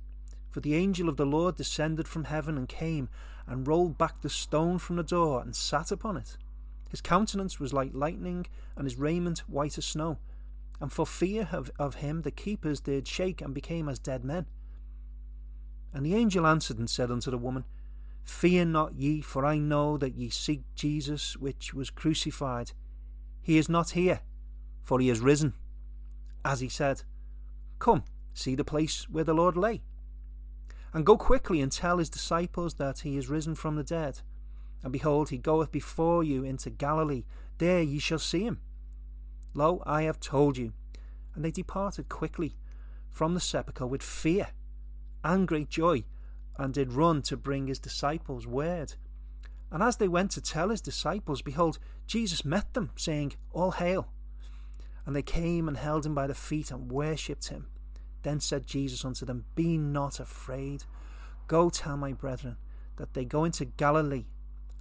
for 0.51 0.61
the 0.61 0.75
angel 0.75 1.09
of 1.09 1.17
the 1.17 1.27
Lord 1.27 1.57
descended 1.57 2.09
from 2.09 2.25
heaven 2.25 2.57
and 2.57 2.69
came 2.69 3.09
and 3.47 3.67
rolled 3.67 3.99
back 3.99 4.21
the 4.21 4.31
stone 4.31 4.79
from 4.79 4.97
the 4.97 5.03
door 5.03 5.41
and 5.41 5.55
sat 5.55 5.91
upon 5.93 6.17
it. 6.17 6.37
His 6.91 7.01
countenance 7.01 7.61
was 7.61 7.73
like 7.73 7.91
lightning, 7.93 8.47
and 8.75 8.85
his 8.85 8.99
raiment 8.99 9.41
white 9.41 9.79
as 9.79 9.85
snow. 9.85 10.19
And 10.81 10.93
for 10.93 11.07
fear 11.07 11.49
of, 11.53 11.71
of 11.79 11.97
him 11.97 12.23
the 12.23 12.31
keepers 12.31 12.81
did 12.81 13.07
shake 13.07 13.41
and 13.41 13.55
became 13.55 13.89
as 13.89 13.99
dead 13.99 14.25
men. 14.25 14.47
And 15.93 16.05
the 16.05 16.15
angel 16.15 16.47
answered 16.47 16.79
and 16.79 16.89
said 16.89 17.11
unto 17.11 17.31
the 17.31 17.39
woman, 17.39 17.65
Fear 18.25 18.67
not 18.67 18.95
ye, 18.95 19.21
for 19.21 19.45
I 19.45 19.59
know 19.59 19.97
that 19.97 20.15
ye 20.15 20.29
seek 20.31 20.63
Jesus 20.75 21.37
which 21.37 21.75
was 21.75 21.91
crucified. 21.91 22.73
He 23.41 23.59
is 23.59 23.69
not 23.69 23.91
here, 23.91 24.21
for 24.83 25.01
he 25.01 25.11
is 25.11 25.21
risen. 25.21 25.55
As 26.45 26.61
he 26.61 26.69
said, 26.69 27.03
Come, 27.79 28.05
see 28.35 28.55
the 28.55 28.65
place 28.65 29.09
where 29.09 29.25
the 29.25 29.35
Lord 29.35 29.57
lay 29.57 29.83
and 30.93 31.05
go 31.05 31.17
quickly 31.17 31.61
and 31.61 31.71
tell 31.71 31.99
his 31.99 32.09
disciples 32.09 32.75
that 32.75 33.01
he 33.01 33.17
is 33.17 33.29
risen 33.29 33.55
from 33.55 33.77
the 33.77 33.85
dead. 33.85 34.21
And 34.83 34.93
behold, 34.93 35.31
he 35.31 35.39
goeth 35.39 35.71
before 35.71 36.25
you 36.25 36.45
into 36.45 36.71
Galilee. 36.71 37.25
There 37.59 37.83
ye 37.83 37.99
shall 37.99 38.19
see 38.19 38.45
him. 38.45 38.61
Lo, 39.55 39.83
I 39.85 40.03
have 40.03 40.21
told 40.21 40.57
you. 40.57 40.73
And 41.35 41.45
they 41.45 41.51
departed 41.51 42.09
quickly 42.09 42.57
from 43.11 43.35
the 43.35 43.41
sepulchre 43.41 43.87
with 43.87 44.03
fear 44.03 44.49
and 45.25 45.49
great 45.49 45.69
joy, 45.69 46.05
and 46.59 46.75
did 46.75 46.93
run 46.93 47.23
to 47.23 47.37
bring 47.37 47.69
his 47.69 47.79
disciples 47.79 48.47
word. 48.47 48.95
And 49.71 49.83
as 49.83 49.97
they 49.97 50.09
went 50.09 50.31
to 50.33 50.41
tell 50.41 50.71
his 50.71 50.81
disciples, 50.81 51.43
behold, 51.43 51.79
Jesus 52.07 52.45
met 52.45 52.75
them, 52.75 52.91
saying, 52.97 53.35
All 53.53 53.73
hail. 53.73 54.09
And 55.07 55.15
they 55.15 55.23
came 55.23 55.69
and 55.69 55.77
held 55.77 56.05
him 56.05 56.15
by 56.15 56.27
the 56.27 56.35
feet 56.35 56.71
and 56.71 56.91
worshipped 56.91 57.49
him. 57.49 57.67
Then 58.23 58.41
said 58.41 58.67
Jesus 58.67 59.05
unto 59.05 59.25
them, 59.25 59.45
Be 59.55 59.79
not 59.79 60.21
afraid. 60.21 60.85
Go 61.47 61.71
tell 61.71 61.97
my 61.97 62.13
brethren 62.13 62.57
that 62.97 63.15
they 63.15 63.25
go 63.25 63.45
into 63.45 63.65
Galilee, 63.65 64.27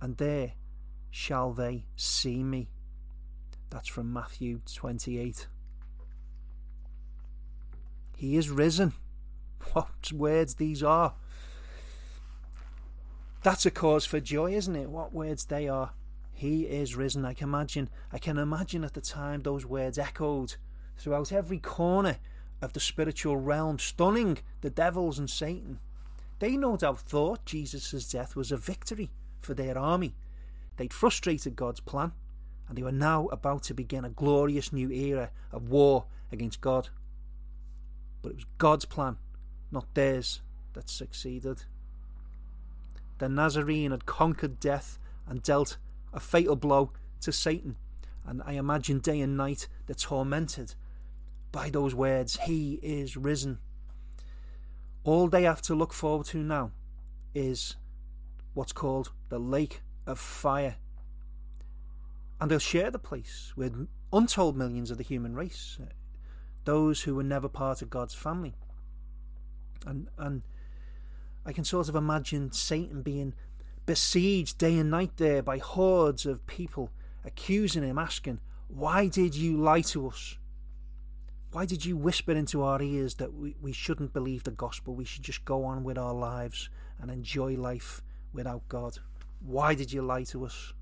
and 0.01 0.17
there 0.17 0.53
shall 1.11 1.53
they 1.53 1.85
see 1.95 2.43
me. 2.43 2.69
That's 3.69 3.87
from 3.87 4.11
Matthew 4.11 4.61
28. 4.73 5.47
He 8.15 8.37
is 8.37 8.49
risen. 8.49 8.93
What 9.73 10.13
words 10.13 10.55
these 10.55 10.81
are. 10.81 11.15
That's 13.43 13.65
a 13.65 13.71
cause 13.71 14.05
for 14.05 14.19
joy, 14.19 14.53
isn't 14.53 14.75
it? 14.75 14.89
What 14.89 15.13
words 15.13 15.45
they 15.45 15.67
are. 15.67 15.91
He 16.33 16.63
is 16.63 16.95
risen. 16.95 17.25
I 17.25 17.33
can 17.33 17.49
imagine 17.49 17.89
I 18.11 18.19
can 18.19 18.37
imagine 18.37 18.83
at 18.83 18.93
the 18.93 19.01
time 19.01 19.41
those 19.41 19.65
words 19.65 19.97
echoed 19.97 20.55
throughout 20.97 21.31
every 21.31 21.59
corner 21.59 22.17
of 22.61 22.73
the 22.73 22.79
spiritual 22.79 23.37
realm, 23.37 23.79
stunning 23.79 24.39
the 24.61 24.69
devils 24.69 25.19
and 25.19 25.29
Satan. 25.29 25.79
They 26.39 26.55
no 26.57 26.77
doubt 26.77 26.99
thought 26.99 27.45
Jesus' 27.45 28.09
death 28.09 28.35
was 28.35 28.51
a 28.51 28.57
victory 28.57 29.11
for 29.39 29.53
their 29.53 29.77
army. 29.77 30.15
They'd 30.77 30.93
frustrated 30.93 31.55
God's 31.55 31.79
plan, 31.79 32.11
and 32.67 32.77
they 32.77 32.83
were 32.83 32.91
now 32.91 33.27
about 33.27 33.63
to 33.63 33.73
begin 33.73 34.05
a 34.05 34.09
glorious 34.09 34.71
new 34.71 34.91
era 34.91 35.31
of 35.51 35.69
war 35.69 36.05
against 36.31 36.61
God. 36.61 36.89
But 38.21 38.29
it 38.29 38.35
was 38.35 38.45
God's 38.57 38.85
plan, 38.85 39.17
not 39.71 39.93
theirs, 39.93 40.41
that 40.73 40.89
succeeded. 40.89 41.63
The 43.17 43.29
Nazarene 43.29 43.91
had 43.91 44.05
conquered 44.05 44.59
death 44.59 44.99
and 45.27 45.41
dealt 45.41 45.77
a 46.13 46.19
fatal 46.19 46.55
blow 46.55 46.91
to 47.21 47.31
Satan, 47.31 47.77
and 48.25 48.41
I 48.45 48.53
imagine 48.53 48.99
day 48.99 49.19
and 49.21 49.35
night 49.35 49.67
they're 49.85 49.95
tormented 49.95 50.75
by 51.51 51.69
those 51.69 51.95
words, 51.95 52.37
He 52.43 52.79
is 52.83 53.17
risen. 53.17 53.59
All 55.03 55.27
they 55.27 55.43
have 55.43 55.61
to 55.63 55.75
look 55.75 55.93
forward 55.93 56.27
to 56.27 56.37
now 56.37 56.71
is 57.33 57.75
what's 58.53 58.73
called 58.73 59.11
the 59.29 59.39
lake 59.39 59.81
of 60.05 60.19
fire. 60.19 60.75
And 62.39 62.51
they'll 62.51 62.59
share 62.59 62.91
the 62.91 62.99
place 62.99 63.53
with 63.55 63.87
untold 64.11 64.57
millions 64.57 64.91
of 64.91 64.97
the 64.97 65.03
human 65.03 65.35
race, 65.35 65.79
those 66.65 67.03
who 67.03 67.15
were 67.15 67.23
never 67.23 67.49
part 67.49 67.81
of 67.81 67.89
God's 67.89 68.13
family. 68.13 68.55
And, 69.85 70.09
and 70.17 70.43
I 71.47 71.53
can 71.53 71.63
sort 71.63 71.87
of 71.87 71.95
imagine 71.95 72.51
Satan 72.51 73.01
being 73.01 73.33
besieged 73.85 74.57
day 74.57 74.77
and 74.77 74.91
night 74.91 75.13
there 75.15 75.41
by 75.41 75.59
hordes 75.59 76.25
of 76.25 76.45
people 76.45 76.91
accusing 77.23 77.83
him, 77.83 77.97
asking, 77.97 78.41
Why 78.67 79.07
did 79.07 79.33
you 79.33 79.55
lie 79.55 79.79
to 79.81 80.09
us? 80.09 80.37
Why 81.53 81.65
did 81.65 81.85
you 81.85 81.95
whisper 81.95 82.33
into 82.33 82.63
our 82.63 82.81
ears 82.81 83.15
that 83.15 83.33
we, 83.33 83.55
we 83.61 83.71
shouldn't 83.71 84.11
believe 84.11 84.43
the 84.43 84.51
gospel? 84.51 84.93
We 84.93 85.05
should 85.05 85.23
just 85.23 85.45
go 85.45 85.63
on 85.63 85.85
with 85.85 85.97
our 85.97 86.13
lives 86.13 86.69
and 87.01 87.09
enjoy 87.09 87.55
life 87.55 88.01
without 88.33 88.67
God? 88.67 88.99
Why 89.39 89.73
did 89.73 89.93
you 89.93 90.01
lie 90.01 90.23
to 90.25 90.45
us? 90.45 90.73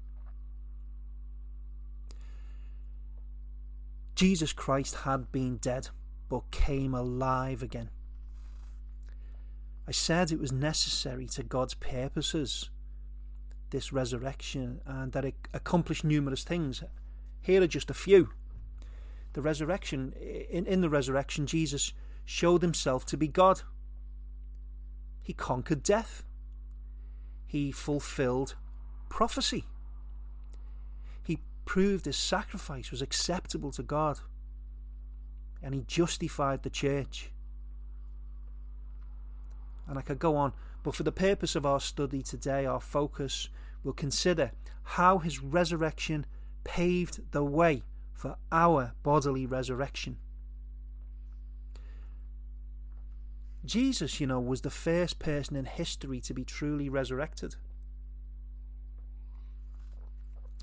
Jesus 4.15 4.51
Christ 4.51 4.95
had 4.95 5.31
been 5.31 5.57
dead 5.57 5.89
but 6.27 6.49
came 6.49 6.95
alive 6.95 7.61
again. 7.61 7.91
I 9.87 9.91
said 9.91 10.31
it 10.31 10.39
was 10.39 10.51
necessary 10.51 11.27
to 11.27 11.43
God's 11.43 11.75
purposes, 11.75 12.69
this 13.69 13.93
resurrection, 13.93 14.81
and 14.85 15.11
that 15.11 15.25
it 15.25 15.35
accomplished 15.53 16.03
numerous 16.03 16.43
things. 16.43 16.83
Here 17.41 17.61
are 17.61 17.67
just 17.67 17.91
a 17.91 17.93
few. 17.93 18.29
The 19.33 19.41
resurrection, 19.41 20.13
in, 20.49 20.65
in 20.65 20.81
the 20.81 20.89
resurrection, 20.89 21.45
Jesus 21.45 21.93
showed 22.23 22.63
himself 22.63 23.05
to 23.07 23.17
be 23.17 23.27
God. 23.27 23.61
He 25.21 25.33
conquered 25.33 25.83
death. 25.83 26.23
He 27.45 27.71
fulfilled 27.71 28.55
prophecy. 29.09 29.65
He 31.23 31.39
proved 31.65 32.05
his 32.05 32.17
sacrifice 32.17 32.91
was 32.91 33.01
acceptable 33.01 33.71
to 33.73 33.83
God. 33.83 34.19
And 35.61 35.75
he 35.75 35.81
justified 35.81 36.63
the 36.63 36.69
church. 36.69 37.31
And 39.87 39.97
I 39.97 40.01
could 40.01 40.19
go 40.19 40.35
on, 40.35 40.53
but 40.83 40.95
for 40.95 41.03
the 41.03 41.11
purpose 41.11 41.55
of 41.55 41.65
our 41.65 41.79
study 41.79 42.21
today, 42.21 42.65
our 42.65 42.79
focus 42.79 43.49
will 43.83 43.93
consider 43.93 44.51
how 44.83 45.19
his 45.19 45.41
resurrection 45.41 46.25
paved 46.63 47.31
the 47.31 47.43
way 47.43 47.83
for 48.13 48.37
our 48.51 48.93
bodily 49.03 49.45
resurrection. 49.45 50.17
Jesus, 53.65 54.19
you 54.19 54.27
know, 54.27 54.39
was 54.39 54.61
the 54.61 54.69
first 54.69 55.19
person 55.19 55.55
in 55.55 55.65
history 55.65 56.19
to 56.21 56.33
be 56.33 56.43
truly 56.43 56.87
resurrected. 56.87 57.55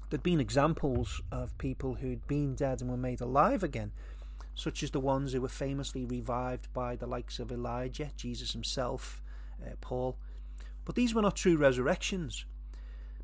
There'd 0.08 0.22
been 0.22 0.40
examples 0.40 1.20
of 1.32 1.56
people 1.58 1.94
who'd 1.94 2.26
been 2.26 2.54
dead 2.54 2.80
and 2.80 2.90
were 2.90 2.96
made 2.96 3.20
alive 3.20 3.62
again, 3.62 3.92
such 4.54 4.82
as 4.82 4.90
the 4.90 5.00
ones 5.00 5.32
who 5.32 5.40
were 5.40 5.48
famously 5.48 6.04
revived 6.04 6.72
by 6.72 6.96
the 6.96 7.06
likes 7.06 7.38
of 7.38 7.50
Elijah, 7.50 8.10
Jesus 8.16 8.52
himself, 8.52 9.22
uh, 9.64 9.70
Paul. 9.80 10.16
But 10.84 10.94
these 10.94 11.14
were 11.14 11.22
not 11.22 11.36
true 11.36 11.56
resurrections, 11.56 12.44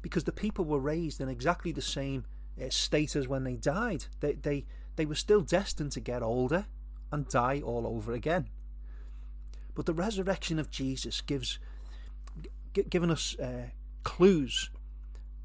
because 0.00 0.24
the 0.24 0.32
people 0.32 0.64
were 0.64 0.78
raised 0.78 1.20
in 1.20 1.28
exactly 1.28 1.72
the 1.72 1.82
same 1.82 2.24
uh, 2.60 2.70
state 2.70 3.16
as 3.16 3.28
when 3.28 3.44
they 3.44 3.56
died. 3.56 4.06
They, 4.20 4.34
they, 4.34 4.64
they 4.96 5.06
were 5.06 5.14
still 5.14 5.40
destined 5.40 5.92
to 5.92 6.00
get 6.00 6.22
older 6.22 6.66
and 7.10 7.28
die 7.28 7.60
all 7.64 7.86
over 7.86 8.12
again. 8.12 8.48
But 9.74 9.86
the 9.86 9.94
resurrection 9.94 10.58
of 10.58 10.70
Jesus 10.70 11.20
gives 11.20 11.58
g- 12.74 12.84
given 12.84 13.10
us 13.10 13.38
uh, 13.38 13.70
clues 14.02 14.70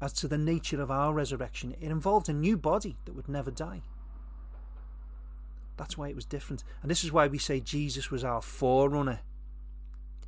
as 0.00 0.12
to 0.14 0.28
the 0.28 0.38
nature 0.38 0.80
of 0.80 0.90
our 0.90 1.12
resurrection. 1.12 1.74
It 1.80 1.90
involved 1.90 2.28
a 2.28 2.32
new 2.32 2.56
body 2.56 2.96
that 3.04 3.14
would 3.14 3.28
never 3.28 3.50
die. 3.50 3.82
That's 5.76 5.98
why 5.98 6.08
it 6.08 6.14
was 6.14 6.24
different. 6.24 6.64
And 6.82 6.90
this 6.90 7.04
is 7.04 7.12
why 7.12 7.26
we 7.26 7.38
say 7.38 7.60
Jesus 7.60 8.10
was 8.10 8.24
our 8.24 8.42
forerunner. 8.42 9.20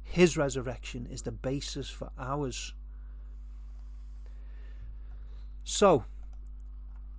His 0.02 0.36
resurrection 0.36 1.06
is 1.10 1.22
the 1.22 1.32
basis 1.32 1.88
for 1.88 2.10
ours. 2.18 2.74
So, 5.64 6.04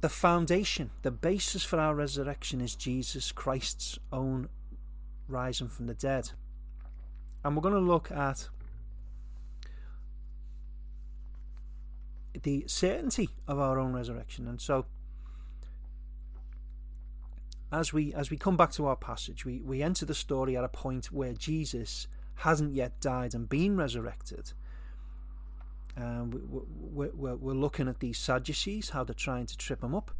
the 0.01 0.09
foundation, 0.09 0.91
the 1.01 1.11
basis 1.11 1.63
for 1.63 1.79
our 1.79 1.95
resurrection 1.95 2.61
is 2.61 2.75
Jesus 2.75 3.31
Christ's 3.31 3.99
own 4.11 4.47
rising 5.27 5.67
from 5.67 5.87
the 5.87 5.93
dead 5.93 6.31
and 7.47 7.55
we're 7.55 7.61
going 7.61 7.73
to 7.73 7.79
look 7.79 8.11
at 8.11 8.49
the 12.43 12.65
certainty 12.67 13.29
of 13.47 13.57
our 13.57 13.79
own 13.79 13.93
resurrection. 13.93 14.49
And 14.49 14.59
so, 14.59 14.85
as 17.71 17.91
we 17.91 18.13
as 18.13 18.29
we 18.29 18.37
come 18.37 18.57
back 18.57 18.71
to 18.73 18.85
our 18.85 18.95
passage, 18.95 19.45
we, 19.45 19.59
we 19.59 19.81
enter 19.81 20.05
the 20.05 20.15
story 20.15 20.55
at 20.55 20.63
a 20.63 20.69
point 20.69 21.11
where 21.11 21.33
Jesus 21.33 22.07
hasn't 22.35 22.73
yet 22.73 22.99
died 23.01 23.33
and 23.33 23.49
been 23.49 23.75
resurrected. 23.75 24.53
And 25.95 26.33
we, 26.33 27.07
we, 27.13 27.31
we're 27.33 27.53
looking 27.53 27.87
at 27.87 27.99
these 27.99 28.19
Sadducees, 28.19 28.91
how 28.91 29.03
they're 29.03 29.15
trying 29.15 29.47
to 29.47 29.57
trip 29.57 29.83
him 29.83 29.95
up. 29.95 30.11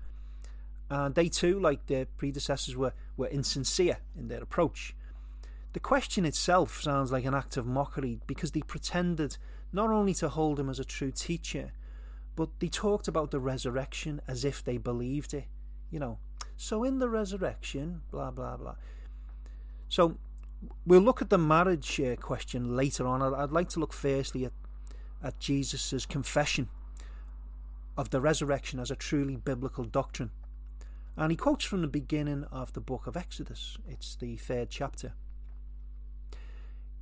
And 0.90 1.14
they 1.14 1.30
too, 1.30 1.60
like 1.60 1.86
their 1.86 2.06
predecessors, 2.06 2.76
were, 2.76 2.94
were 3.16 3.28
insincere 3.28 3.98
in 4.18 4.28
their 4.28 4.42
approach. 4.42 4.96
The 5.74 5.80
question 5.80 6.26
itself 6.26 6.82
sounds 6.82 7.12
like 7.12 7.26
an 7.26 7.36
act 7.36 7.58
of 7.58 7.68
mockery 7.68 8.20
because 8.26 8.52
they 8.52 8.62
pretended 8.62 9.38
not 9.72 9.92
only 9.92 10.16
to 10.16 10.30
hold 10.30 10.60
him 10.60 10.70
as 10.70 10.80
a 10.80 10.86
true 10.86 11.12
teacher, 11.12 11.74
but 12.36 12.50
they 12.60 12.70
talked 12.70 13.08
about 13.08 13.30
the 13.30 13.40
resurrection 13.40 14.22
as 14.28 14.44
if 14.44 14.64
they 14.64 14.78
believed 14.78 15.34
it. 15.36 15.46
You 15.92 16.00
know, 16.00 16.20
so 16.58 16.84
in 16.84 17.00
the 17.00 17.08
resurrection, 17.08 18.02
blah, 18.12 18.32
blah, 18.32 18.58
blah. 18.58 18.76
So 19.88 20.18
we'll 20.86 21.02
look 21.02 21.22
at 21.22 21.30
the 21.30 21.38
marriage 21.38 22.02
uh, 22.02 22.16
question 22.16 22.76
later 22.76 23.08
on. 23.08 23.22
I'd, 23.22 23.34
I'd 23.34 23.52
like 23.52 23.70
to 23.70 23.80
look 23.80 23.94
firstly 23.94 24.46
at, 24.46 24.54
at 25.24 25.40
Jesus' 25.40 26.06
confession 26.06 26.68
of 27.96 28.10
the 28.10 28.20
resurrection 28.20 28.80
as 28.80 28.92
a 28.92 28.96
truly 28.96 29.36
biblical 29.36 29.84
doctrine. 29.84 30.32
And 31.16 31.32
he 31.32 31.38
quotes 31.38 31.66
from 31.66 31.82
the 31.82 31.88
beginning 31.88 32.46
of 32.52 32.74
the 32.74 32.82
book 32.82 33.08
of 33.08 33.16
Exodus, 33.16 33.78
it's 33.88 34.16
the 34.16 34.38
third 34.38 34.70
chapter. 34.70 35.14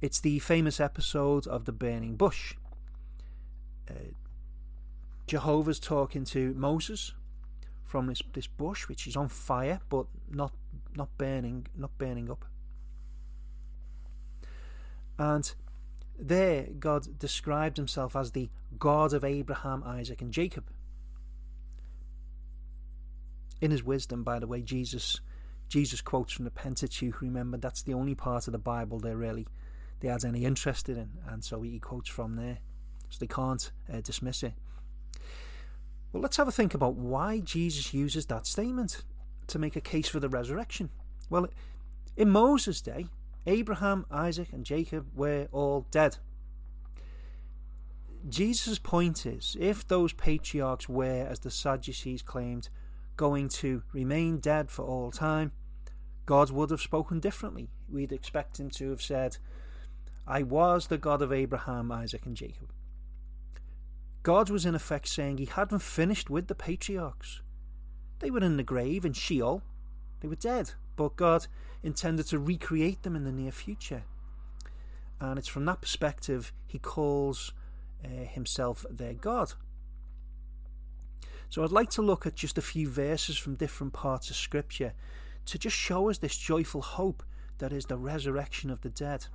It's 0.02 0.20
the 0.20 0.40
famous 0.40 0.80
episode 0.80 1.48
of 1.48 1.66
the 1.66 1.72
burning 1.72 2.16
bush. 2.16 2.56
Uh, 3.90 4.14
Jehovah's 5.28 5.80
talking 5.80 6.24
to 6.26 6.54
Moses 6.54 7.14
from 7.86 8.08
this, 8.08 8.22
this 8.34 8.48
bush, 8.48 8.88
which 8.88 9.08
is 9.08 9.16
on 9.16 9.30
fire 9.30 9.80
but 9.90 10.08
not 10.30 10.54
not 10.96 11.10
burning, 11.18 11.68
not 11.76 11.98
burning 11.98 12.32
up. 12.32 12.46
And 15.18 15.54
there, 16.18 16.68
God 16.80 17.20
described 17.20 17.78
himself 17.78 18.16
as 18.16 18.32
the 18.32 18.50
God 18.80 19.14
of 19.14 19.24
Abraham, 19.24 19.84
Isaac, 19.86 20.22
and 20.22 20.32
Jacob. 20.32 20.66
In 23.62 23.72
his 23.72 23.84
wisdom, 23.84 24.24
by 24.24 24.40
the 24.40 24.48
way, 24.48 24.62
Jesus 24.62 25.20
Jesus 25.68 26.02
quotes 26.02 26.32
from 26.32 26.46
the 26.46 26.52
Pentateuch. 26.52 27.22
Remember, 27.22 27.58
that's 27.58 27.82
the 27.82 27.94
only 27.94 28.16
part 28.16 28.48
of 28.48 28.52
the 28.52 28.60
Bible 28.60 29.00
they're 29.00 29.18
really 29.18 29.48
they 30.00 30.08
had 30.10 30.26
any 30.26 30.46
interest 30.46 30.90
in, 30.90 31.10
and 31.28 31.44
so 31.44 31.62
he 31.62 31.80
quotes 31.80 32.10
from 32.10 32.36
there, 32.36 32.60
so 33.10 33.18
they 33.20 33.28
can't 33.28 33.72
uh, 33.92 34.02
dismiss 34.02 34.44
it. 34.44 34.54
Well, 36.16 36.22
let's 36.22 36.38
have 36.38 36.48
a 36.48 36.52
think 36.54 36.74
about 36.74 36.96
why 36.96 37.42
Jesus 37.42 37.94
uses 37.94 38.28
that 38.28 38.48
statement 38.48 39.04
to 39.48 39.60
make 39.60 39.76
a 39.76 39.82
case 39.82 40.08
for 40.08 40.22
the 40.22 40.30
resurrection. 40.30 40.90
Well, 41.30 41.50
in 42.16 42.30
Moses' 42.30 42.80
day, 42.80 43.08
Abraham, 43.46 44.06
Isaac, 44.10 44.54
and 44.54 44.64
Jacob 44.64 45.08
were 45.14 45.50
all 45.52 45.88
dead. 45.92 46.16
Jesus' 48.30 48.80
point 48.80 49.26
is 49.26 49.58
if 49.60 49.86
those 49.86 50.14
patriarchs 50.14 50.88
were, 50.88 51.28
as 51.30 51.42
the 51.42 51.52
Sadducees 51.52 52.22
claimed, 52.22 52.70
going 53.18 53.50
to 53.50 53.84
remain 53.92 54.40
dead 54.40 54.72
for 54.72 54.86
all 54.86 55.12
time, 55.12 55.52
God 56.26 56.50
would 56.50 56.70
have 56.70 56.80
spoken 56.80 57.20
differently. 57.20 57.72
We'd 57.90 58.14
expect 58.14 58.58
him 58.58 58.70
to 58.70 58.90
have 58.92 59.02
said, 59.02 59.36
I 60.26 60.44
was 60.44 60.88
the 60.88 60.98
God 60.98 61.22
of 61.22 61.34
Abraham, 61.34 61.92
Isaac, 61.92 62.26
and 62.26 62.38
Jacob. 62.38 62.72
God 64.26 64.50
was 64.50 64.66
in 64.66 64.74
effect 64.74 65.08
saying 65.08 65.38
he 65.38 65.46
hadn't 65.46 65.84
finished 65.84 66.32
with 66.32 66.48
the 66.48 66.56
patriarchs. 66.56 67.44
They 68.18 68.32
were 68.32 68.40
in 68.40 68.58
the 68.58 68.64
grave 68.64 69.06
in 69.06 69.14
Sheol. 69.14 69.62
They 70.20 70.28
were 70.28 70.36
dead, 70.36 70.72
but 70.96 71.16
God 71.16 71.46
intended 71.84 72.26
to 72.30 72.40
recreate 72.40 73.04
them 73.04 73.16
in 73.16 73.24
the 73.24 73.32
near 73.32 73.52
future. 73.52 74.02
And 75.22 75.38
it's 75.38 75.48
from 75.48 75.66
that 75.66 75.80
perspective 75.80 76.52
he 76.66 76.80
calls 76.80 77.54
uh, 78.04 78.26
himself 78.26 78.84
their 78.90 79.14
God. 79.14 79.54
So 81.50 81.64
I'd 81.64 81.72
like 81.72 81.92
to 81.92 82.02
look 82.02 82.26
at 82.26 82.34
just 82.34 82.58
a 82.58 82.64
few 82.64 82.90
verses 82.90 83.38
from 83.38 83.54
different 83.54 83.94
parts 83.94 84.32
of 84.32 84.38
Scripture 84.38 84.94
to 85.46 85.60
just 85.60 85.76
show 85.76 86.10
us 86.10 86.18
this 86.18 86.36
joyful 86.36 86.82
hope 86.82 87.22
that 87.60 87.72
is 87.72 87.86
the 87.86 87.98
resurrection 87.98 88.72
of 88.72 88.82
the 88.82 88.90
dead. 88.90 89.28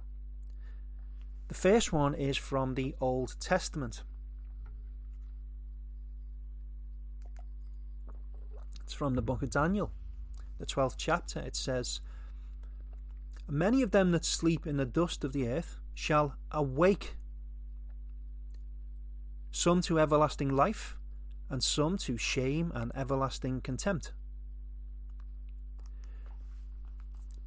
The 1.47 1.55
first 1.55 1.93
one 1.93 2.13
is 2.13 2.37
from 2.37 2.75
the 2.75 2.97
Old 3.01 3.37
Testament. 3.39 4.03
It's 8.91 8.97
from 8.97 9.15
the 9.15 9.23
book 9.23 9.41
of 9.41 9.51
Daniel, 9.51 9.93
the 10.59 10.67
12th 10.67 10.97
chapter. 10.97 11.39
It 11.39 11.55
says, 11.55 12.01
Many 13.49 13.83
of 13.83 13.93
them 13.93 14.11
that 14.11 14.25
sleep 14.25 14.67
in 14.67 14.79
the 14.79 14.85
dust 14.85 15.23
of 15.23 15.33
the 15.33 15.47
earth 15.47 15.79
shall 15.95 16.35
awake 16.51 17.15
some 19.53 19.81
to 19.83 20.01
everlasting 20.01 20.49
life, 20.49 20.97
and 21.49 21.63
some 21.63 21.99
to 21.99 22.17
shame 22.17 22.73
and 22.75 22.91
everlasting 22.97 23.61
contempt. 23.61 24.11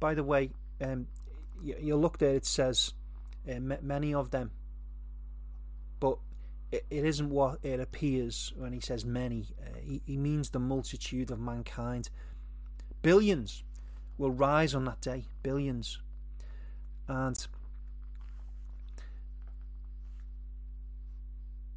By 0.00 0.14
the 0.14 0.24
way, 0.24 0.48
um, 0.80 1.08
you, 1.62 1.76
you, 1.78 1.96
look 1.96 2.16
there, 2.16 2.36
it 2.36 2.46
says 2.46 2.94
uh, 3.46 3.60
many 3.82 4.14
of 4.14 4.30
them, 4.30 4.50
but 6.00 6.16
it, 6.74 6.86
it 6.90 7.04
isn't 7.04 7.30
what 7.30 7.58
it 7.62 7.78
appears 7.78 8.52
when 8.56 8.72
he 8.72 8.80
says 8.80 9.04
many. 9.04 9.46
Uh, 9.60 9.78
he, 9.80 10.02
he 10.04 10.16
means 10.16 10.50
the 10.50 10.58
multitude 10.58 11.30
of 11.30 11.38
mankind. 11.38 12.10
Billions 13.00 13.62
will 14.18 14.32
rise 14.32 14.74
on 14.74 14.84
that 14.86 15.00
day, 15.00 15.26
billions. 15.42 16.00
And 17.06 17.46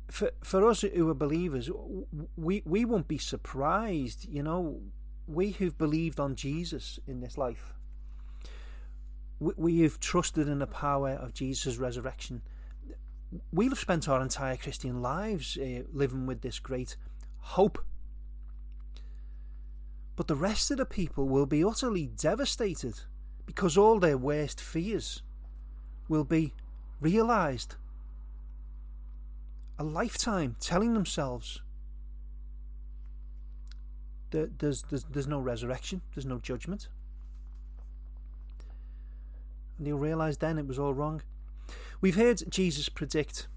for 0.10 0.32
for 0.44 0.68
us 0.68 0.82
who 0.82 1.10
are 1.10 1.14
believers, 1.14 1.70
we 2.36 2.64
we 2.66 2.86
won't 2.86 3.08
be 3.08 3.20
surprised. 3.20 4.28
You 4.28 4.42
know, 4.42 4.82
we 5.28 5.52
who've 5.52 5.78
believed 5.78 6.20
on 6.20 6.36
Jesus 6.36 7.00
in 7.06 7.20
this 7.20 7.38
life, 7.38 7.74
we, 9.40 9.54
we 9.58 9.80
have 9.82 10.00
trusted 10.00 10.48
in 10.48 10.60
the 10.60 10.68
power 10.68 11.12
of 11.12 11.34
Jesus' 11.34 11.78
resurrection. 11.78 12.42
We'll 13.52 13.70
have 13.70 13.80
spent 13.80 14.08
our 14.08 14.22
entire 14.22 14.58
Christian 14.58 15.02
lives 15.02 15.58
uh, 15.58 15.84
living 15.92 16.26
with 16.26 16.42
this 16.42 16.60
great 16.60 16.96
hope. 17.40 17.80
But 20.16 20.28
the 20.28 20.36
rest 20.36 20.72
of 20.72 20.78
the 20.78 20.86
people 20.86 21.28
will 21.28 21.46
be 21.46 21.64
utterly 21.64 22.08
devastated 22.08 23.02
because 23.46 23.78
all 23.78 24.00
their 24.00 24.18
worst 24.18 24.60
fears 24.60 25.22
will 26.08 26.24
be 26.24 26.54
realized 27.00 27.76
a 29.80 29.84
lifetime 29.84 30.56
telling 30.60 30.94
themselves 30.94 31.62
that 34.32 34.60
there's, 34.60 34.84
there's, 34.84 35.04
there's 35.06 35.28
no 35.28 35.40
resurrection, 35.40 36.02
there's 36.16 36.26
no 36.26 36.40
judgment. 36.40 36.90
And 39.78 39.86
they'll 39.86 39.98
realise 39.98 40.38
then 40.38 40.58
it 40.58 40.68
was 40.68 40.80
all 40.80 40.94
wrong. 40.94 41.22
We've 42.00 42.16
heard 42.16 42.44
Jesus 42.50 42.90
predict 42.90 43.48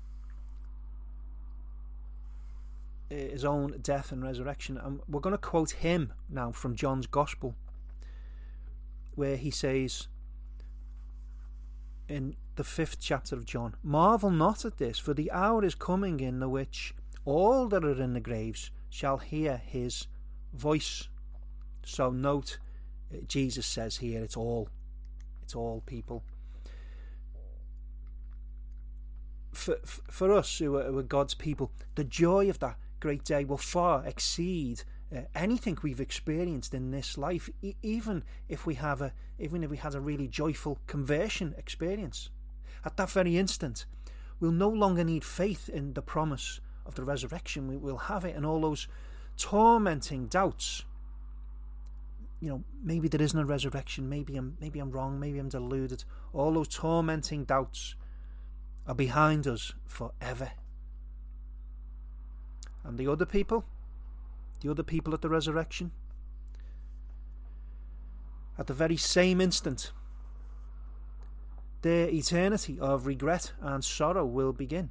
his 3.11 3.45
own 3.45 3.79
death 3.83 4.13
and 4.13 4.23
resurrection, 4.23 4.79
and 4.79 5.01
we're 5.09 5.21
going 5.21 5.35
to 5.35 5.39
quote 5.39 5.73
him 5.73 6.13
now 6.29 6.53
from 6.53 6.77
John's 6.77 7.07
Gospel, 7.07 7.55
where 9.15 9.37
he 9.37 9.51
says 9.51 10.09
in 12.09 12.37
the 12.57 12.65
fifth 12.65 12.99
chapter 13.01 13.35
of 13.35 13.45
John. 13.45 13.75
Marvel 13.83 14.31
not 14.31 14.65
at 14.65 14.79
this, 14.79 14.99
for 14.99 15.15
the 15.15 15.31
hour 15.31 15.65
is 15.65 15.75
coming 15.75 16.21
in 16.21 16.41
the 16.41 16.49
which 16.49 16.95
all 17.25 17.69
that 17.69 17.85
are 17.85 18.03
in 18.03 18.15
the 18.15 18.21
graves 18.21 18.71
shall 18.89 19.19
hear 19.19 19.59
his 19.59 20.07
voice. 20.53 21.09
So 21.85 22.11
note, 22.11 22.59
uh, 23.13 23.19
Jesus 23.27 23.67
says 23.67 23.99
here, 23.99 24.23
it's 24.23 24.37
all. 24.37 24.69
It's 25.43 25.55
all 25.55 25.83
people. 25.87 26.23
For, 29.61 29.77
for 29.85 30.33
us 30.33 30.57
who 30.57 30.77
are, 30.77 30.85
who 30.85 30.99
are 30.99 31.03
God's 31.03 31.35
people, 31.35 31.71
the 31.95 32.03
joy 32.03 32.49
of 32.49 32.61
that 32.61 32.79
great 32.99 33.25
day 33.25 33.45
will 33.45 33.59
far 33.59 34.03
exceed 34.07 34.85
uh, 35.15 35.21
anything 35.35 35.77
we've 35.83 36.01
experienced 36.01 36.73
in 36.73 36.93
this 36.93 37.19
life, 37.19 37.51
e- 37.61 37.75
even 37.83 38.25
if 38.49 38.65
we 38.65 38.77
have 38.77 39.03
a, 39.03 39.13
even 39.39 39.63
if 39.63 39.69
we 39.69 39.77
had 39.77 39.95
a 39.95 40.01
really 40.01 40.29
joyful 40.29 40.79
conversion 40.87 41.55
experience. 41.59 42.31
At 42.87 42.97
that 42.97 43.11
very 43.11 43.37
instant, 43.37 43.85
we'll 44.41 44.51
no 44.51 44.71
longer 44.71 45.05
need 45.05 45.25
faith 45.25 45.69
in 45.69 45.93
the 45.93 46.01
promise 46.01 46.61
of 46.87 46.95
the 46.95 47.05
resurrection. 47.05 47.69
We 47.69 47.77
will 47.77 47.99
have 47.99 48.25
it 48.25 48.37
in 48.37 48.47
all 48.47 48.63
those 48.63 48.89
tormenting 49.37 50.29
doubts. 50.29 50.85
You 52.41 52.49
know, 52.49 52.65
maybe 52.83 53.09
there 53.09 53.21
isn't 53.21 53.39
a 53.39 53.45
resurrection. 53.45 54.09
Maybe 54.09 54.39
I'm, 54.39 54.57
maybe 54.59 54.79
I'm 54.79 54.91
wrong. 54.91 55.21
Maybe 55.21 55.39
I'm 55.39 55.51
deluded. 55.51 56.05
All 56.33 56.55
those 56.55 56.69
tormenting 56.69 57.45
doubts 57.45 57.95
are 58.91 58.95
behind 58.95 59.47
us 59.47 59.73
forever. 59.87 60.51
And 62.83 62.99
the 62.99 63.07
other 63.07 63.25
people, 63.25 63.65
the 64.63 64.69
other 64.69 64.83
people 64.83 65.15
at 65.15 65.21
the 65.23 65.29
resurrection, 65.29 65.93
at 68.59 68.67
the 68.67 68.75
very 68.75 68.97
same 68.97 69.41
instant, 69.41 69.93
their 71.83 72.09
eternity 72.09 72.81
of 72.81 73.07
regret 73.07 73.53
and 73.61 73.85
sorrow 73.85 74.27
will 74.27 74.53
begin. 74.53 74.91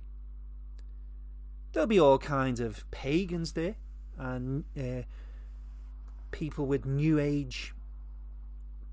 There'll 1.74 1.86
be 1.86 2.00
all 2.00 2.20
kinds 2.20 2.62
of 2.62 2.90
pagans 2.92 3.52
there 3.52 3.76
and 4.18 4.64
uh, 4.80 5.02
people 6.32 6.68
with 6.68 6.86
New 6.86 7.20
Age 7.20 7.74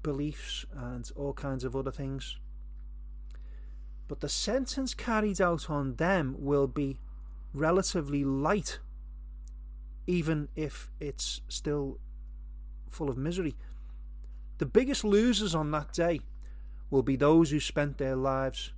beliefs 0.03 0.67
and 0.75 1.09
all 1.15 1.33
kinds 1.33 1.63
of 1.63 1.77
other 1.77 1.93
things. 1.93 2.41
But 4.09 4.21
the 4.21 4.29
sentence 4.29 4.95
carried 4.95 5.41
out 5.41 5.69
on 5.69 5.97
them 5.97 6.37
will 6.39 6.67
be 6.67 6.99
relatively 7.53 8.25
light, 8.25 8.79
even 10.07 10.49
if 10.55 10.91
it's 11.01 11.41
still 11.49 11.99
full 12.91 13.09
of 13.11 13.17
misery. 13.17 13.57
The 14.59 14.67
biggest 14.67 15.05
losers 15.05 15.55
on 15.55 15.71
that 15.73 15.93
day 15.93 16.21
will 16.91 17.03
be 17.03 17.17
those 17.17 17.51
who 17.51 17.61
spent 17.61 17.99
their 17.99 18.17
lives 18.17 18.73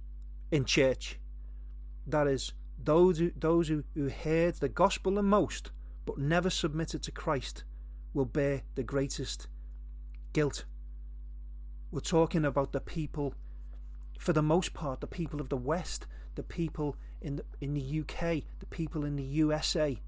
in 0.50 0.64
church. 0.64 1.18
That 2.06 2.26
is, 2.26 2.52
those 2.82 3.18
who, 3.18 3.32
those 3.38 3.68
who, 3.68 3.84
who 3.94 4.08
heard 4.08 4.54
the 4.54 4.68
gospel 4.68 5.14
the 5.14 5.22
most 5.22 5.70
but 6.06 6.16
never 6.16 6.48
submitted 6.48 7.02
to 7.02 7.12
Christ 7.12 7.64
will 8.14 8.24
bear 8.24 8.62
the 8.76 8.82
greatest 8.82 9.46
guilt. 10.32 10.64
We're 11.90 12.00
talking 12.00 12.46
about 12.46 12.72
the 12.72 12.80
people, 12.80 13.34
for 14.18 14.32
the 14.32 14.42
most 14.42 14.74
part, 14.74 15.00
the 15.00 15.06
people 15.06 15.40
of 15.40 15.48
the 15.48 15.56
West, 15.56 16.06
the 16.34 16.42
people 16.42 16.96
in 17.22 17.36
the, 17.36 17.44
in 17.60 17.72
the 17.72 18.00
UK, 18.00 18.42
the 18.58 18.66
people 18.68 19.04
in 19.04 19.16
the 19.16 19.22
USA, 19.22 19.98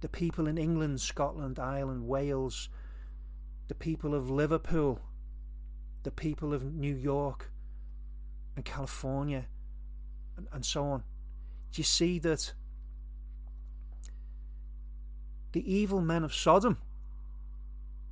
the 0.00 0.08
people 0.08 0.46
in 0.46 0.58
England, 0.58 1.00
Scotland, 1.00 1.58
Ireland, 1.58 2.06
Wales, 2.06 2.68
the 3.68 3.74
people 3.74 4.14
of 4.14 4.28
Liverpool, 4.28 5.00
the 6.02 6.10
people 6.10 6.52
of 6.52 6.64
New 6.64 6.94
York 6.94 7.50
and 8.56 8.64
California 8.64 9.46
and, 10.36 10.48
and 10.52 10.66
so 10.66 10.84
on. 10.84 11.04
Do 11.72 11.80
you 11.80 11.84
see 11.84 12.18
that 12.18 12.52
the 15.52 15.72
evil 15.72 16.00
men 16.00 16.24
of 16.24 16.34
Sodom 16.34 16.78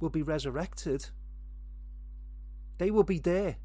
will 0.01 0.09
be 0.09 0.23
resurrected? 0.23 1.11
They 2.79 2.91
will 2.91 3.05
be 3.05 3.19
there. 3.19 3.57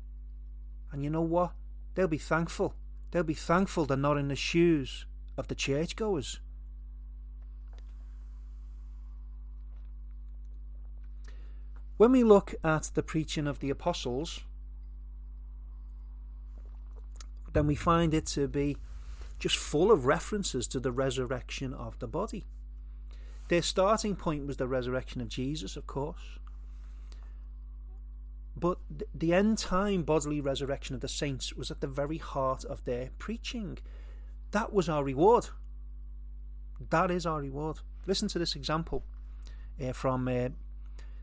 And 0.91 1.03
you 1.03 1.09
know 1.09 1.21
what? 1.21 1.51
They'll 1.95 2.07
be 2.07 2.17
thankful. 2.17 2.73
They'll 3.11 3.23
be 3.23 3.33
thankful 3.33 3.85
they're 3.85 3.97
not 3.97 4.17
in 4.17 4.27
the 4.27 4.35
shoes 4.35 5.05
of 5.37 5.47
the 5.47 5.55
churchgoers. 5.55 6.39
When 11.97 12.11
we 12.11 12.23
look 12.23 12.53
at 12.63 12.91
the 12.93 13.01
preaching 13.01 13.47
of 13.47 13.59
the 13.59 13.71
apostles, 13.71 14.41
then 17.53 17.65
we 17.65 17.75
find 17.75 18.13
it 18.13 18.27
to 18.27 18.47
be 18.47 18.77
just 19.39 19.57
full 19.57 19.91
of 19.91 20.05
references 20.05 20.67
to 20.67 20.79
the 20.79 20.91
resurrection 20.91 21.73
of 21.73 21.97
the 21.99 22.07
body. 22.07 22.45
Their 23.49 23.61
starting 23.61 24.15
point 24.15 24.45
was 24.45 24.57
the 24.57 24.67
resurrection 24.67 25.21
of 25.21 25.29
Jesus, 25.29 25.75
of 25.75 25.87
course. 25.87 26.37
But 28.59 28.79
the 29.13 29.33
end 29.33 29.59
time 29.59 30.01
bodily 30.01 30.41
resurrection 30.41 30.95
of 30.95 31.01
the 31.01 31.07
saints 31.07 31.53
was 31.53 31.69
at 31.69 31.79
the 31.79 31.87
very 31.87 32.17
heart 32.17 32.65
of 32.65 32.83
their 32.85 33.11
preaching. 33.19 33.77
That 34.51 34.73
was 34.73 34.89
our 34.89 35.03
reward. 35.03 35.49
That 36.89 37.11
is 37.11 37.25
our 37.25 37.41
reward. 37.41 37.79
Listen 38.07 38.27
to 38.29 38.39
this 38.39 38.55
example 38.55 39.03
uh, 39.83 39.93
from 39.93 40.27
uh, 40.27 40.49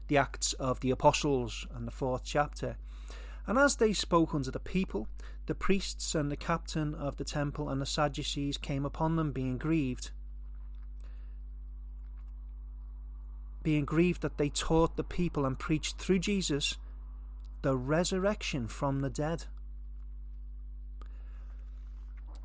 the 0.07 0.17
Acts 0.17 0.53
of 0.55 0.79
the 0.79 0.93
Apostles 0.93 1.67
and 1.75 1.89
the 1.89 1.93
fourth 1.93 2.23
chapter. 2.25 2.77
And 3.49 3.59
as 3.59 3.77
they 3.77 3.93
spoke 3.93 4.33
unto 4.33 4.53
the 4.53 4.61
people, 4.61 5.09
the 5.47 5.57
priests 5.57 6.15
and 6.15 6.31
the 6.31 6.37
captain 6.37 6.95
of 6.95 7.17
the 7.17 7.25
temple 7.25 7.69
and 7.69 7.81
the 7.81 7.87
Sadducees 7.87 8.59
came 8.59 8.85
upon 8.85 9.17
them, 9.17 9.33
being 9.33 9.59
grieved. 9.59 10.13
Being 13.65 13.87
grieved 13.87 14.23
that 14.23 14.39
they 14.39 14.51
taught 14.51 14.97
the 14.97 15.03
people 15.03 15.45
and 15.45 15.59
preached 15.59 15.99
through 15.99 16.21
Jesus 16.21 16.77
the 17.65 17.75
resurrection 17.75 18.69
from 18.69 19.01
the 19.01 19.09
dead. 19.09 19.45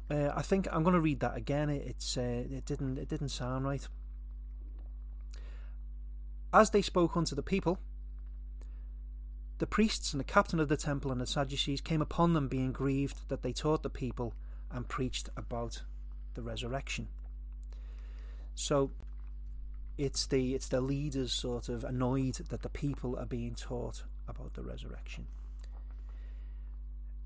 Uh, 0.09 0.31
I 0.33 0.41
think 0.41 0.65
I'm 0.71 0.81
going 0.81 0.93
to 0.93 1.01
read 1.01 1.19
that 1.19 1.35
again. 1.35 1.69
It, 1.69 1.85
it's 1.85 2.17
uh, 2.17 2.45
it 2.49 2.65
didn't 2.65 2.97
it 2.97 3.09
didn't 3.09 3.27
sound 3.27 3.65
right. 3.65 3.85
As 6.53 6.69
they 6.69 6.81
spoke 6.81 7.17
unto 7.17 7.35
the 7.35 7.43
people, 7.43 7.79
the 9.57 9.67
priests 9.67 10.13
and 10.13 10.21
the 10.21 10.23
captain 10.23 10.57
of 10.57 10.69
the 10.69 10.77
temple 10.77 11.11
and 11.11 11.19
the 11.19 11.27
Sadducees 11.27 11.81
came 11.81 12.01
upon 12.01 12.31
them, 12.31 12.47
being 12.47 12.71
grieved 12.71 13.27
that 13.27 13.43
they 13.43 13.51
taught 13.51 13.83
the 13.83 13.89
people 13.89 14.33
and 14.71 14.87
preached 14.87 15.27
about 15.35 15.83
the 16.33 16.41
resurrection. 16.41 17.09
So 18.55 18.91
it's 19.97 20.25
the 20.25 20.55
it's 20.55 20.69
the 20.69 20.79
leaders 20.79 21.33
sort 21.33 21.67
of 21.67 21.83
annoyed 21.83 22.35
that 22.35 22.61
the 22.61 22.69
people 22.69 23.17
are 23.17 23.25
being 23.25 23.53
taught 23.53 24.03
about 24.29 24.53
the 24.53 24.63
resurrection. 24.63 25.27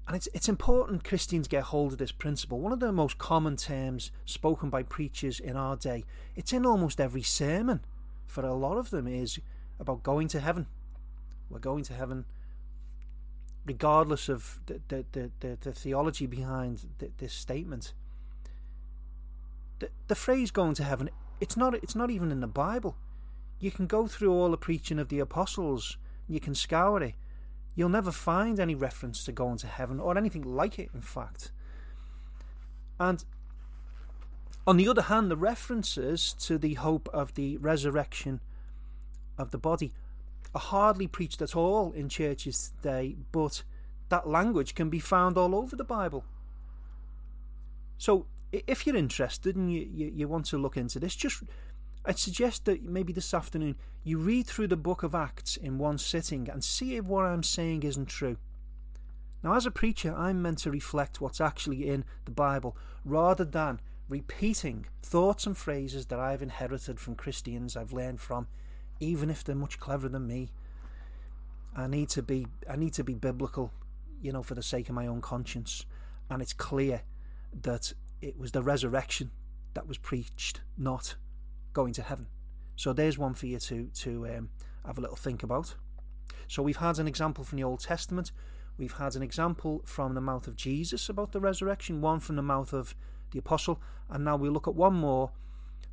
And 0.08 0.16
it's 0.18 0.28
it's 0.34 0.50
important 0.50 1.04
Christians 1.04 1.48
get 1.48 1.64
hold 1.64 1.94
of 1.94 1.98
this 1.98 2.12
principle. 2.12 2.60
One 2.60 2.74
of 2.74 2.80
the 2.80 2.92
most 2.92 3.18
common 3.18 3.56
terms 3.56 4.12
spoken 4.26 4.70
by 4.70 4.84
preachers 4.84 5.40
in 5.40 5.56
our 5.56 5.78
day, 5.78 6.04
it's 6.36 6.52
in 6.52 6.66
almost 6.66 7.00
every 7.00 7.22
sermon 7.22 7.82
for 8.28 8.46
a 8.46 8.54
lot 8.54 8.78
of 8.78 8.90
them 8.90 9.08
is 9.08 9.40
about 9.80 10.04
going 10.04 10.28
to 10.30 10.40
heaven. 10.40 10.68
We're 11.50 11.60
going 11.60 11.84
to 11.86 11.94
heaven 11.94 12.26
regardless 13.66 14.30
of 14.30 14.60
the 14.66 14.82
the, 14.88 15.06
the, 15.12 15.32
the, 15.40 15.58
the 15.62 15.72
theology 15.72 16.26
behind 16.26 16.86
this 17.18 17.34
statement. 17.34 17.94
The, 19.80 19.90
the 20.08 20.16
phrase 20.16 20.52
going 20.52 20.76
to 20.76 20.84
heaven, 20.84 21.10
it's 21.40 21.58
not 21.58 21.76
it's 21.76 21.96
not 21.96 22.10
even 22.10 22.32
in 22.32 22.42
the 22.42 22.48
Bible. 22.48 22.98
You 23.60 23.72
can 23.72 23.88
go 23.88 24.08
through 24.08 24.34
all 24.34 24.52
the 24.52 24.58
preaching 24.58 25.00
of 25.00 25.10
the 25.10 25.20
apostles, 25.20 25.98
you 26.34 26.40
can 26.40 26.56
scour 26.56 27.02
it 27.02 27.16
You'll 27.76 27.90
never 27.90 28.12
find 28.12 28.60
any 28.60 28.76
reference 28.76 29.24
to 29.26 29.32
going 29.32 29.58
to 29.58 29.68
heaven 29.68 30.00
or 30.00 30.18
anything 30.18 30.44
like 30.44 30.78
it, 30.78 30.90
in 30.94 31.02
fact. 31.02 31.52
And 33.00 33.24
on 34.68 34.78
the 34.78 34.88
other 34.88 35.04
hand, 35.04 35.32
the 35.32 35.38
references 35.38 36.34
to 36.42 36.58
the 36.58 36.76
hope 36.76 37.10
of 37.12 37.34
the 37.34 37.58
resurrection 37.58 38.42
of 39.38 39.52
the 39.52 39.58
body 39.58 39.92
are 40.54 40.62
hardly 40.62 41.08
preached 41.08 41.42
at 41.42 41.56
all 41.56 41.92
in 41.94 42.10
churches 42.10 42.74
today, 42.78 43.16
but 43.32 43.64
that 44.10 44.28
language 44.28 44.76
can 44.76 44.92
be 44.92 45.00
found 45.00 45.36
all 45.36 45.56
over 45.56 45.76
the 45.76 45.84
Bible. 45.84 46.24
So, 47.98 48.28
if 48.52 48.86
you're 48.86 48.96
interested 48.96 49.56
and 49.56 49.74
you, 49.74 49.90
you, 49.92 50.12
you 50.16 50.28
want 50.28 50.46
to 50.48 50.60
look 50.60 50.78
into 50.78 51.00
this, 51.00 51.16
just 51.16 51.42
I'd 52.06 52.20
suggest 52.20 52.66
that 52.66 52.84
maybe 52.84 53.14
this 53.14 53.34
afternoon 53.34 53.76
you 54.04 54.18
read 54.18 54.46
through 54.46 54.68
the 54.68 54.76
book 54.76 55.04
of 55.04 55.16
Acts 55.16 55.56
in 55.56 55.78
one 55.78 55.98
sitting 55.98 56.50
and 56.50 56.64
see 56.64 56.98
if 56.98 57.06
what 57.06 57.26
I'm 57.26 57.44
saying 57.44 57.84
isn't 57.84 58.08
true. 58.08 58.38
Now, 59.42 59.56
as 59.56 59.66
a 59.66 59.72
preacher, 59.72 60.14
I'm 60.16 60.42
meant 60.42 60.60
to 60.60 60.72
reflect 60.72 61.22
what's 61.22 61.42
actually 61.42 61.90
in 61.90 62.06
the 62.26 62.32
Bible 62.32 62.78
rather 63.06 63.46
than 63.46 63.80
repeating 64.10 64.86
thoughts 65.02 65.46
and 65.46 65.58
phrases 65.58 66.08
that 66.08 66.20
I've 66.20 66.42
inherited 66.42 67.00
from 67.00 67.16
Christians 67.16 67.76
I've 67.76 67.94
learned 67.94 68.20
from, 68.20 68.48
even 69.00 69.30
if 69.30 69.44
they're 69.44 69.56
much 69.56 69.80
cleverer 69.80 70.10
than 70.10 70.28
me. 70.28 70.50
I 71.76 71.88
need 71.88 72.10
to 72.10 72.22
be 72.22 72.48
I 72.70 72.76
need 72.76 72.94
to 72.94 73.04
be 73.04 73.16
biblical, 73.16 73.72
you 74.22 74.32
know, 74.32 74.44
for 74.44 74.56
the 74.56 74.64
sake 74.64 74.90
of 74.90 74.96
my 74.96 75.08
own 75.08 75.22
conscience. 75.22 75.86
And 76.30 76.42
it's 76.42 76.54
clear 76.54 77.02
that 77.62 77.94
it 78.22 78.38
was 78.38 78.52
the 78.52 78.62
resurrection 78.62 79.32
that 79.74 79.88
was 79.88 79.98
preached, 79.98 80.62
not 80.78 81.16
going 81.74 81.94
to 81.94 82.02
heaven. 82.02 82.28
So 82.76 82.94
there's 82.94 83.18
one 83.18 83.34
for 83.34 83.48
you 83.48 83.60
to 83.60 83.90
to 83.94 84.28
um, 84.28 84.50
have 84.86 84.98
a 84.98 85.02
little 85.02 85.16
think 85.16 85.44
about. 85.44 85.76
So 86.48 86.64
we've 86.64 86.78
had 86.78 87.00
an 87.00 87.08
example 87.08 87.44
from 87.44 87.58
the 87.58 87.64
Old 87.64 87.80
Testament. 87.80 88.32
We've 88.78 88.94
had 88.94 89.16
an 89.16 89.24
example 89.24 89.82
from 89.86 90.14
the 90.14 90.22
mouth 90.22 90.48
of 90.48 90.56
Jesus 90.56 91.10
about 91.10 91.32
the 91.32 91.40
resurrection, 91.40 92.02
one 92.02 92.20
from 92.20 92.36
the 92.36 92.42
mouth 92.42 92.74
of 92.74 92.96
the 93.32 93.40
apostle, 93.40 93.82
and 94.10 94.26
now 94.26 94.36
we 94.36 94.50
look 94.50 94.68
at 94.68 94.76
one 94.76 94.96
more 94.96 95.32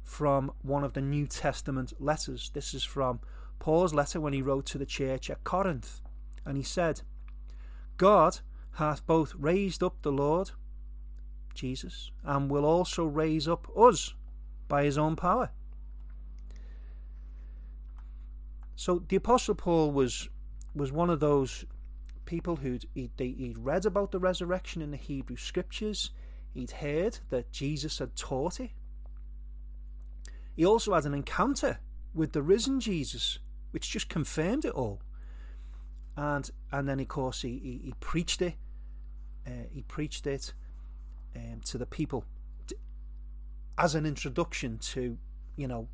from 0.03 0.53
one 0.62 0.83
of 0.83 0.95
the 0.95 1.01
New 1.01 1.27
Testament 1.27 1.93
letters. 1.99 2.51
This 2.55 2.75
is 2.75 2.85
from 2.85 3.21
Paul's 3.59 3.95
letter 3.95 4.21
when 4.21 4.33
he 4.33 4.43
wrote 4.43 4.66
to 4.66 4.79
the 4.79 4.87
church 4.87 5.31
at 5.31 5.45
Corinth. 5.45 6.01
And 6.45 6.57
he 6.57 6.62
said, 6.62 7.03
God 7.97 8.38
hath 8.73 9.07
both 9.07 9.35
raised 9.35 9.83
up 9.83 10.03
the 10.03 10.12
Lord, 10.12 10.53
Jesus, 11.55 12.11
and 12.25 12.51
will 12.51 12.64
also 12.64 13.05
raise 13.05 13.47
up 13.47 13.69
us 13.77 14.14
by 14.69 14.85
his 14.85 14.97
own 14.97 15.16
power. 15.16 15.51
So 18.81 19.03
the 19.09 19.16
Apostle 19.16 19.55
Paul 19.55 19.93
was 19.93 20.31
was 20.75 20.90
one 20.90 21.11
of 21.11 21.21
those 21.21 21.66
people 22.25 22.57
who'd 22.57 22.87
he'd, 22.95 23.11
he'd 23.19 23.59
read 23.59 23.85
about 23.85 24.11
the 24.11 24.19
resurrection 24.19 24.81
in 24.81 24.90
the 24.90 24.97
Hebrew 24.97 25.37
Scriptures. 25.37 26.12
He'd 26.55 26.71
heard 26.71 27.19
that 27.29 27.53
Jesus 27.53 27.99
had 27.99 28.16
taught 28.16 28.59
it. 28.59 28.71
He 30.57 30.64
also 30.64 30.95
had 30.95 31.05
an 31.05 31.12
encounter 31.12 31.79
with 32.14 32.33
the 32.33 32.40
risen 32.40 32.81
Jesus, 32.81 33.38
which 33.71 33.90
just 33.90 34.09
confirmed 34.09 34.64
it 34.64 34.73
all. 34.73 35.03
And 36.16 36.51
and 36.73 36.88
then 36.88 37.01
of 37.01 37.09
course 37.09 37.43
he 37.43 37.59
he, 37.59 37.81
he 37.85 37.95
preached 38.01 38.40
it. 38.40 38.55
Uh, 39.47 39.66
he 39.71 39.83
preached 39.83 40.27
it 40.27 40.55
um, 41.37 41.61
to 41.66 41.77
the 41.77 41.85
people 41.85 42.25
as 43.77 43.95
an 43.95 44.07
introduction 44.07 44.79
to 44.79 45.19
you 45.57 45.69
know 45.69 45.88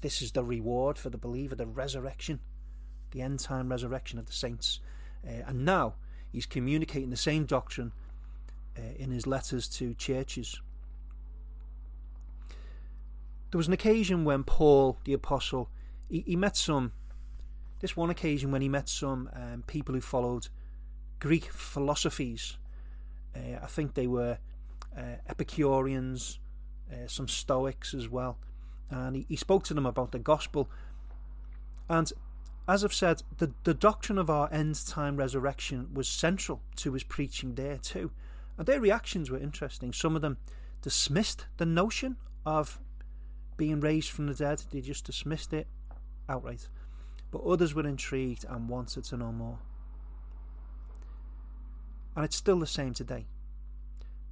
this 0.00 0.22
is 0.22 0.32
the 0.32 0.44
reward 0.44 0.98
for 0.98 1.10
the 1.10 1.18
believer, 1.18 1.54
the 1.54 1.66
resurrection, 1.66 2.40
the 3.10 3.22
end 3.22 3.40
time 3.40 3.68
resurrection 3.68 4.18
of 4.18 4.26
the 4.26 4.32
saints. 4.32 4.80
Uh, 5.26 5.42
and 5.46 5.64
now 5.64 5.94
he's 6.32 6.46
communicating 6.46 7.10
the 7.10 7.16
same 7.16 7.44
doctrine 7.44 7.92
uh, 8.76 8.82
in 8.98 9.10
his 9.10 9.26
letters 9.26 9.68
to 9.68 9.94
churches. 9.94 10.60
There 13.50 13.58
was 13.58 13.66
an 13.66 13.72
occasion 13.72 14.24
when 14.24 14.44
Paul, 14.44 14.98
the 15.04 15.14
apostle, 15.14 15.70
he, 16.08 16.22
he 16.26 16.36
met 16.36 16.56
some. 16.56 16.92
This 17.80 17.96
one 17.96 18.10
occasion 18.10 18.50
when 18.50 18.60
he 18.60 18.68
met 18.68 18.88
some 18.88 19.30
um, 19.34 19.64
people 19.66 19.94
who 19.94 20.00
followed 20.00 20.48
Greek 21.20 21.44
philosophies. 21.44 22.58
Uh, 23.34 23.58
I 23.62 23.66
think 23.66 23.94
they 23.94 24.06
were 24.06 24.38
uh, 24.96 25.16
Epicureans, 25.28 26.40
uh, 26.92 27.06
some 27.06 27.28
Stoics 27.28 27.94
as 27.94 28.08
well 28.08 28.38
and 28.90 29.16
he, 29.16 29.26
he 29.28 29.36
spoke 29.36 29.64
to 29.64 29.74
them 29.74 29.86
about 29.86 30.12
the 30.12 30.18
gospel. 30.18 30.68
And 31.88 32.12
as 32.66 32.84
I've 32.84 32.94
said, 32.94 33.22
the, 33.38 33.52
the 33.64 33.74
doctrine 33.74 34.18
of 34.18 34.28
our 34.28 34.52
end 34.52 34.86
time 34.86 35.16
resurrection 35.16 35.88
was 35.92 36.08
central 36.08 36.60
to 36.76 36.92
his 36.92 37.02
preaching 37.02 37.54
there 37.54 37.78
too. 37.78 38.10
And 38.56 38.66
their 38.66 38.80
reactions 38.80 39.30
were 39.30 39.38
interesting. 39.38 39.92
Some 39.92 40.16
of 40.16 40.22
them 40.22 40.36
dismissed 40.82 41.46
the 41.56 41.66
notion 41.66 42.16
of 42.44 42.78
being 43.56 43.80
raised 43.80 44.10
from 44.10 44.26
the 44.26 44.34
dead, 44.34 44.62
they 44.70 44.80
just 44.80 45.04
dismissed 45.04 45.52
it 45.52 45.66
outright. 46.28 46.68
But 47.30 47.42
others 47.42 47.74
were 47.74 47.86
intrigued 47.86 48.44
and 48.48 48.68
wanted 48.68 49.04
to 49.04 49.16
know 49.16 49.32
more. 49.32 49.58
And 52.16 52.24
it's 52.24 52.36
still 52.36 52.58
the 52.58 52.66
same 52.66 52.94
today. 52.94 53.26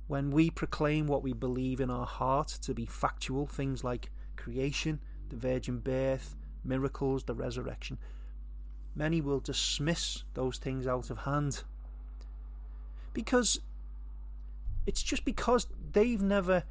When 0.07 0.31
we 0.31 0.51
proclaim 0.51 1.07
what 1.07 1.23
we 1.23 1.33
believe 1.33 1.81
in 1.81 1.90
our 1.90 2.07
heart 2.07 2.49
to 2.62 2.75
be 2.75 2.87
factual, 2.87 3.47
things 3.47 3.83
like 3.83 4.11
creation, 4.37 5.01
the 5.29 5.37
virgin 5.37 5.79
birth, 5.79 6.37
miracles, 6.64 7.25
the 7.25 7.35
resurrection. 7.35 7.99
Many 8.94 9.20
will 9.20 9.40
dismiss 9.40 10.25
those 10.35 10.59
things 10.59 10.87
out 10.87 11.11
of 11.11 11.18
hand. 11.18 11.62
Because 13.12 13.61
it's 14.87 15.03
just 15.03 15.25
because 15.25 15.66
they've 15.92 16.22
never 16.22 16.64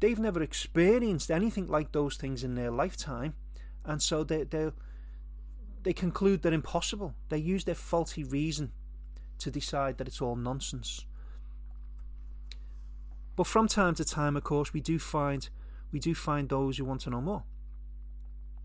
they've 0.00 0.18
never 0.18 0.42
experienced 0.42 1.30
anything 1.30 1.66
like 1.66 1.92
those 1.92 2.16
things 2.16 2.44
in 2.44 2.54
their 2.54 2.70
lifetime. 2.70 3.34
And 3.84 4.02
so 4.02 4.22
they 4.22 4.44
they 4.44 4.70
they 5.82 5.92
conclude 5.92 6.42
they're 6.42 6.52
impossible. 6.52 7.14
They 7.28 7.38
use 7.38 7.64
their 7.64 7.74
faulty 7.74 8.24
reason 8.24 8.72
to 9.38 9.50
decide 9.50 9.98
that 9.98 10.08
it's 10.08 10.20
all 10.20 10.36
nonsense. 10.36 11.06
But 13.34 13.46
from 13.46 13.68
time 13.68 13.94
to 13.96 14.04
time 14.04 14.36
of 14.36 14.44
course 14.44 14.72
we 14.72 14.80
do 14.80 14.98
find 14.98 15.48
we 15.92 15.98
do 15.98 16.14
find 16.14 16.48
those 16.48 16.78
who 16.78 16.84
want 16.84 17.02
to 17.02 17.10
know 17.10 17.20
more. 17.20 17.44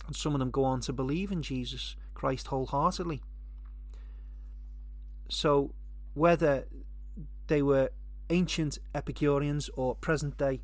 And 0.08 0.16
some 0.16 0.34
of 0.34 0.40
them 0.40 0.52
go 0.52 0.64
on 0.64 0.82
to 0.82 0.94
believe 0.94 1.32
in 1.32 1.42
Jesus 1.42 1.96
Christ 2.14 2.48
wholeheartedly. 2.48 3.22
So, 5.30 5.74
whether 6.14 6.68
they 7.48 7.62
were 7.62 7.92
ancient 8.30 8.80
Epicureans 8.94 9.70
or 9.76 9.96
present 9.96 10.38
day 10.38 10.62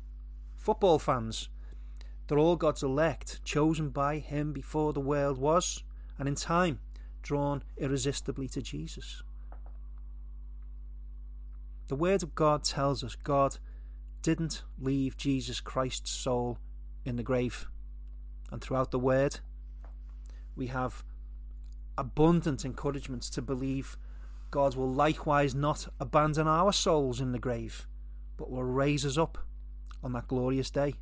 football 0.56 0.98
fans, 0.98 1.48
they're 2.26 2.38
all 2.38 2.56
God's 2.56 2.82
elect, 2.82 3.42
chosen 3.44 3.88
by 3.88 4.18
Him 4.18 4.52
before 4.52 4.92
the 4.92 5.00
world 5.00 5.38
was, 5.38 5.82
and 6.18 6.28
in 6.28 6.34
time 6.34 6.80
drawn 7.22 7.62
irresistibly 7.78 8.48
to 8.48 8.60
Jesus. 8.60 9.22
The 11.88 11.96
Word 11.96 12.22
of 12.22 12.34
God 12.34 12.64
tells 12.64 13.02
us 13.02 13.16
God 13.16 13.58
didn't 14.28 14.62
leave 14.78 15.16
Jesus 15.16 15.58
Christ's 15.58 16.10
soul 16.10 16.58
in 17.02 17.16
the 17.16 17.22
grave. 17.22 17.66
And 18.52 18.60
throughout 18.60 18.90
the 18.90 18.98
Word, 18.98 19.40
we 20.54 20.66
have 20.66 21.02
abundant 21.96 22.62
encouragements 22.62 23.30
to 23.30 23.40
believe 23.40 23.96
God 24.50 24.76
will 24.76 24.92
likewise 24.92 25.54
not 25.54 25.88
abandon 25.98 26.46
our 26.46 26.74
souls 26.74 27.22
in 27.22 27.32
the 27.32 27.38
grave, 27.38 27.86
but 28.36 28.50
will 28.50 28.64
raise 28.64 29.06
us 29.06 29.16
up 29.16 29.38
on 30.04 30.12
that 30.12 30.28
glorious 30.28 30.68
day. 30.68 30.96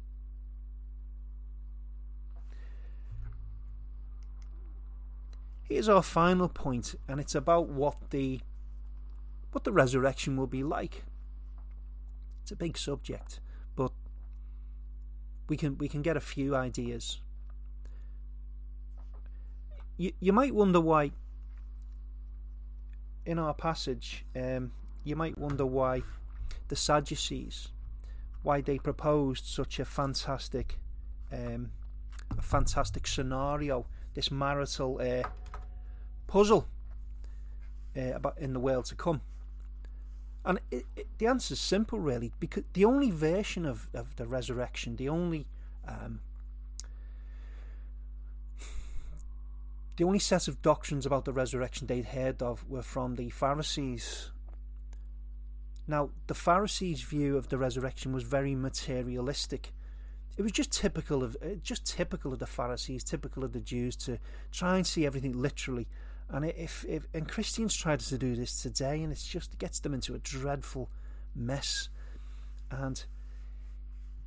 Here's 5.65 5.89
our 5.89 6.05
final 6.05 6.49
point, 6.49 6.95
and 7.09 7.19
it's 7.19 7.35
about 7.35 7.69
what 7.71 8.11
the 8.11 8.39
what 9.51 9.65
the 9.65 9.73
resurrection 9.73 10.37
will 10.37 10.47
be 10.47 10.63
like. 10.63 11.03
It's 12.47 12.53
a 12.53 12.55
big 12.55 12.79
subject, 12.79 13.41
but 13.75 13.91
we 15.49 15.57
can 15.57 15.77
we 15.79 15.89
can 15.89 16.01
get 16.01 16.17
a 16.17 16.21
few 16.21 16.55
ideas. 16.55 17.21
You 19.97 20.13
you 20.21 20.33
might 20.33 20.55
wonder 20.55 20.81
why 20.81 21.11
in 23.25 23.41
our 23.41 23.53
passage, 23.53 24.25
um, 24.37 24.71
you 25.03 25.17
might 25.17 25.37
wonder 25.37 25.67
why 25.67 26.03
the 26.69 26.77
Sadducees, 26.77 27.71
why 28.45 28.61
they 28.61 28.79
proposed 28.79 29.47
such 29.47 29.81
a 29.81 29.85
fantastic, 29.85 30.79
um, 31.33 31.71
a 32.39 32.43
fantastic 32.43 33.09
scenario, 33.09 33.87
this 34.15 34.31
marital 34.31 35.01
uh, 35.03 35.29
puzzle 36.29 36.69
uh, 37.97 38.13
about 38.15 38.39
in 38.39 38.53
the 38.53 38.61
world 38.61 38.85
to 38.85 38.95
come. 38.95 39.21
And 40.47 40.61
it, 40.71 40.87
it, 40.95 41.09
the 41.19 41.27
answer 41.27 41.55
is 41.55 41.61
simple, 41.61 41.99
really, 41.99 42.33
because 42.39 42.63
the 42.73 42.85
only 42.85 43.11
version 43.11 43.67
of, 43.67 43.89
of 43.93 44.15
the 44.15 44.27
resurrection, 44.27 44.95
the 44.95 45.09
only 45.09 45.47
um, 45.87 46.21
the 49.97 50.05
only 50.05 50.21
set 50.21 50.47
of 50.47 50.63
doctrines 50.63 51.05
about 51.05 51.25
the 51.25 51.33
resurrection 51.33 51.87
they'd 51.87 52.07
heard 52.07 52.43
of 52.43 52.69
were 52.69 52.83
from 52.83 53.17
the 53.17 53.31
Pharisees. 53.31 54.31
Now, 55.89 56.11
the 56.27 56.35
Pharisees' 56.35 57.03
view 57.03 57.37
of 57.37 57.49
the 57.49 57.59
resurrection 57.59 58.13
was 58.13 58.23
very 58.23 58.55
materialistic. 58.55 59.73
It 60.37 60.43
was 60.43 60.53
just 60.53 60.71
typical 60.71 61.25
of 61.25 61.37
uh, 61.43 61.57
just 61.63 61.87
typical 61.87 62.33
of 62.33 62.39
the 62.39 62.47
Pharisees, 62.47 63.03
typical 63.03 63.43
of 63.43 63.53
the 63.53 63.61
Jews 63.61 63.97
to 63.97 64.19
try 64.53 64.77
and 64.77 64.87
see 64.87 65.07
everything 65.07 65.33
literally. 65.33 65.89
And 66.29 66.45
if, 66.45 66.85
if 66.89 67.07
and 67.15 67.29
Christians 67.29 67.75
try 67.75 67.97
to 67.97 68.19
do 68.19 68.35
this 68.35 68.61
today, 68.61 69.03
and 69.03 69.13
it's 69.13 69.27
just 69.27 69.53
it 69.53 69.59
gets 69.59 69.81
them 69.81 69.95
into 69.95 70.15
a 70.15 70.19
dreadful 70.19 70.91
mess. 71.35 71.89
And 72.71 73.05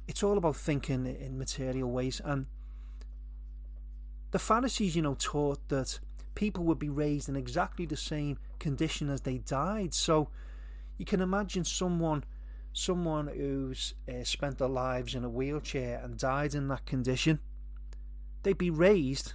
it's 0.07 0.23
all 0.23 0.37
about 0.37 0.55
thinking 0.55 1.05
in 1.05 1.37
material 1.37 1.91
ways. 1.91 2.21
And 2.23 2.45
the 4.31 4.39
Pharisees, 4.39 4.95
you 4.95 5.01
know, 5.01 5.15
taught 5.19 5.67
that 5.69 5.99
people 6.35 6.63
would 6.63 6.79
be 6.79 6.89
raised 6.89 7.27
in 7.27 7.35
exactly 7.35 7.85
the 7.85 7.97
same 7.97 8.37
condition 8.59 9.09
as 9.09 9.21
they 9.21 9.39
died. 9.39 9.93
So 9.93 10.29
you 10.97 11.05
can 11.05 11.21
imagine 11.21 11.65
someone 11.65 12.23
someone 12.71 13.27
who's 13.27 13.95
uh, 14.07 14.23
spent 14.23 14.57
their 14.57 14.69
lives 14.69 15.15
in 15.15 15.23
a 15.23 15.29
wheelchair 15.29 15.99
and 16.03 16.17
died 16.17 16.53
in 16.53 16.67
that 16.67 16.85
condition. 16.85 17.39
They'd 18.43 18.57
be 18.57 18.69
raised 18.69 19.33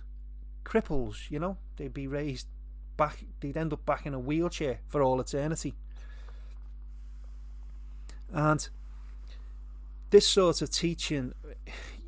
cripples, 0.64 1.30
you 1.30 1.38
know. 1.38 1.58
They'd 1.76 1.92
be 1.92 2.06
raised 2.06 2.46
back. 2.96 3.24
They'd 3.40 3.56
end 3.56 3.72
up 3.72 3.84
back 3.84 4.06
in 4.06 4.14
a 4.14 4.18
wheelchair 4.18 4.78
for 4.86 5.02
all 5.02 5.20
eternity. 5.20 5.74
And 8.32 8.68
this 10.10 10.26
sort 10.26 10.62
of 10.62 10.70
teaching, 10.70 11.34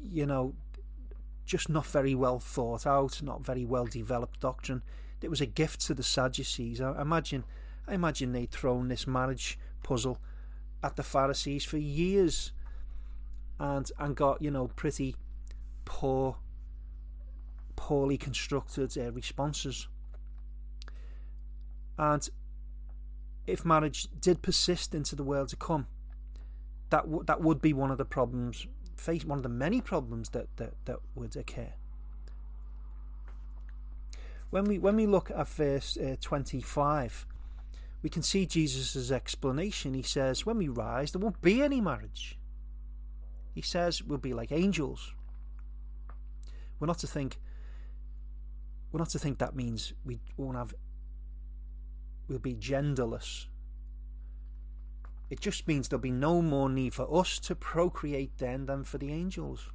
you 0.03 0.27
know, 0.27 0.55
just 1.45 1.69
not 1.69 1.87
very 1.87 2.15
well 2.15 2.39
thought 2.39 2.87
out, 2.87 3.23
not 3.23 3.45
very 3.45 3.65
well 3.65 3.87
developed 3.87 4.41
doctrine. 4.41 4.83
It 5.23 5.31
was 5.31 5.41
a 5.41 5.47
gift 5.47 5.81
to 5.83 5.95
the 5.95 6.03
Sadducees. 6.03 6.81
I 6.81 7.01
imagine, 7.01 7.45
I 7.89 7.95
imagine 7.95 8.33
they'd 8.33 8.51
thrown 8.51 8.89
this 8.89 9.07
marriage 9.07 9.59
puzzle 9.83 10.19
at 10.83 10.97
the 10.97 11.03
Pharisees 11.03 11.65
for 11.65 11.79
years, 11.79 12.53
and 13.59 13.91
and 13.99 14.15
got 14.15 14.43
you 14.43 14.51
know 14.51 14.69
pretty 14.69 15.17
poor, 15.85 16.37
poorly 17.77 18.19
constructed 18.19 18.97
uh, 18.99 19.13
responses. 19.13 19.89
And 21.99 22.29
if 23.47 23.65
marriage 23.65 24.09
did 24.21 24.43
persist 24.43 24.95
into 24.95 25.17
the 25.17 25.25
world 25.25 25.49
to 25.51 25.57
come, 25.57 25.87
that 26.91 27.03
w- 27.03 27.25
that 27.25 27.41
would 27.41 27.61
be 27.61 27.73
one 27.73 27.91
of 27.91 27.99
the 27.99 28.05
problems 28.05 28.67
face 28.97 29.25
one 29.25 29.39
of 29.39 29.43
the 29.43 29.49
many 29.49 29.81
problems 29.81 30.31
that, 30.31 30.49
that, 30.57 30.73
that 30.87 30.99
would 31.15 31.37
occur. 31.37 31.73
When 34.51 34.65
we 34.65 34.79
when 34.79 34.97
we 34.97 35.07
look 35.07 35.31
at 35.31 35.49
verse 35.49 35.97
uh, 35.97 36.17
25, 36.21 37.27
we 38.03 38.09
can 38.09 38.23
see 38.23 38.47
Jesus' 38.47 39.11
explanation. 39.11 39.95
He 39.95 40.03
says, 40.03 40.47
When 40.47 40.59
we 40.59 40.69
rise, 40.69 41.13
there 41.13 41.21
won't 41.21 41.43
be 41.43 41.63
any 41.63 41.81
marriage. 41.81 42.39
He 43.55 43.63
says 43.63 44.03
we'll 44.03 44.19
be 44.19 44.35
like 44.35 44.53
angels. 44.53 45.13
We're 46.79 46.87
not 46.87 46.99
to 46.99 47.07
think 47.07 47.39
we're 48.93 48.99
not 48.99 49.11
to 49.11 49.19
think 49.19 49.39
that 49.39 49.57
means 49.57 49.93
we 50.05 50.21
won't 50.37 50.57
have 50.57 50.75
we'll 52.29 52.39
be 52.39 52.55
genderless 52.55 53.47
it 55.29 55.41
just 55.41 55.67
means 55.67 55.89
there'll 55.89 56.01
be 56.01 56.11
no 56.11 56.41
more 56.41 56.69
need 56.69 56.95
for 56.95 57.13
us 57.13 57.39
to 57.41 57.55
procreate 57.55 58.39
then 58.39 58.67
than 58.67 58.85
for 58.85 58.99
the 58.99 59.13
angels. 59.13 59.71